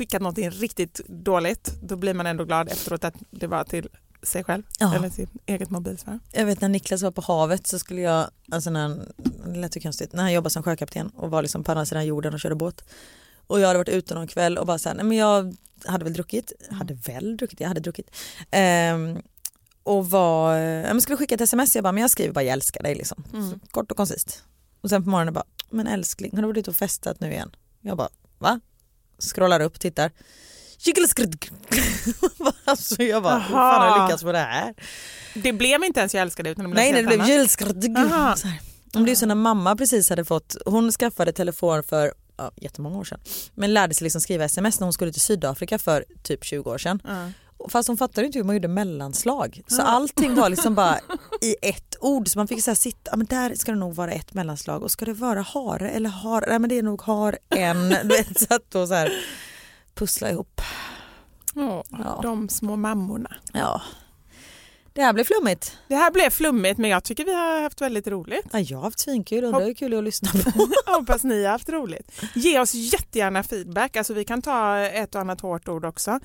[0.00, 1.72] skickat någonting riktigt dåligt.
[1.82, 3.88] Då blir man ändå glad efteråt att det var till
[4.22, 4.94] sig själv Ja.
[4.94, 6.18] eller sitt eget mobilsvar.
[6.32, 9.12] Jag vet när Niklas var på havet så skulle jag, alltså när han,
[9.46, 12.06] det lät ju konstigt, när han jobbade som sjökapten och var liksom på andra sidan
[12.06, 12.84] jorden och körde båt.
[13.46, 16.12] Och jag hade varit ute någon kväll och bara såhär, nej men jag hade väl
[16.12, 18.10] druckit, hade väl druckit, jag hade druckit.
[18.50, 19.22] Ehm,
[19.82, 22.52] och var, ja, men skulle skicka ett sms, jag bara, men jag skriver bara jag
[22.52, 23.24] älskar dig liksom.
[23.32, 23.60] Mm.
[23.70, 24.44] Kort och koncist.
[24.80, 27.50] Och sen på morgonen bara, men älskling, har du varit ute och festat nu igen?
[27.80, 28.60] Jag bara, va?
[29.20, 30.10] Scrollar upp, tittar.
[32.64, 34.74] alltså jag bara, hur fan har jag lyckats med det här?
[35.34, 37.18] Det blev inte ens jag älskar dig utan det blev Nej, nej det blev.
[37.18, 42.98] Men Det är så när mamma precis hade fått, hon skaffade telefon för ja, jättemånga
[42.98, 43.20] år sedan.
[43.54, 46.78] Men lärde sig liksom skriva sms när hon skulle till Sydafrika för typ 20 år
[46.78, 47.02] sedan.
[47.04, 47.30] Ja.
[47.68, 49.62] Fast hon fattade inte hur man gjorde mellanslag.
[49.66, 50.98] Så allting var liksom bara
[51.40, 52.28] i ett ord.
[52.28, 54.82] Så man fick så sitta, ja, men där ska det nog vara ett mellanslag.
[54.82, 57.94] Och ska det vara hare eller har, nej men det är nog har en.
[58.36, 59.12] Satt och så här
[59.94, 60.60] pussla ihop.
[61.54, 62.20] Ja, Ja.
[62.22, 63.36] De små mammorna.
[63.52, 63.82] Ja.
[65.00, 65.78] Det här blev flummigt.
[65.88, 68.46] Det här blev flummigt men jag tycker vi har haft väldigt roligt.
[68.52, 70.68] Ja, jag har haft svinkul, undrar hur kul det är att lyssna på.
[70.86, 72.22] Hoppas ni har haft roligt.
[72.34, 76.20] Ge oss jättegärna feedback, alltså vi kan ta ett och annat hårt ord också.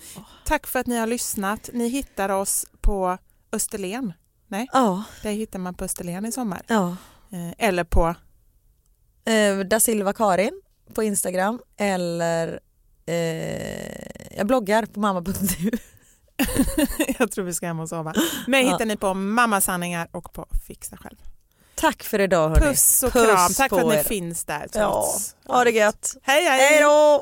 [0.45, 1.69] Tack för att ni har lyssnat.
[1.73, 3.17] Ni hittar oss på
[3.51, 4.13] Österlen.
[4.73, 6.61] Ja, Där hittar man på Österlen i sommar.
[6.67, 6.95] ja.
[7.31, 8.15] Eh, Eller på,
[9.31, 10.61] eh, da Silva Karin
[10.93, 12.59] på Instagram eller
[13.05, 15.71] eh, jag bloggar på mamma.nu.
[17.19, 18.13] jag tror vi ska hem och sova.
[18.47, 18.71] Mig Ja.
[18.71, 21.15] hittar ni på Mammasanningar och på Fixa själv.
[21.75, 22.61] Tack för idag hörni.
[22.61, 24.03] Puss och Puss kram, tack för att ni er.
[24.03, 25.35] finns där Ja, trots.
[25.47, 26.15] ha det gött.
[26.21, 26.59] Hej hej!
[26.59, 27.21] Hej då!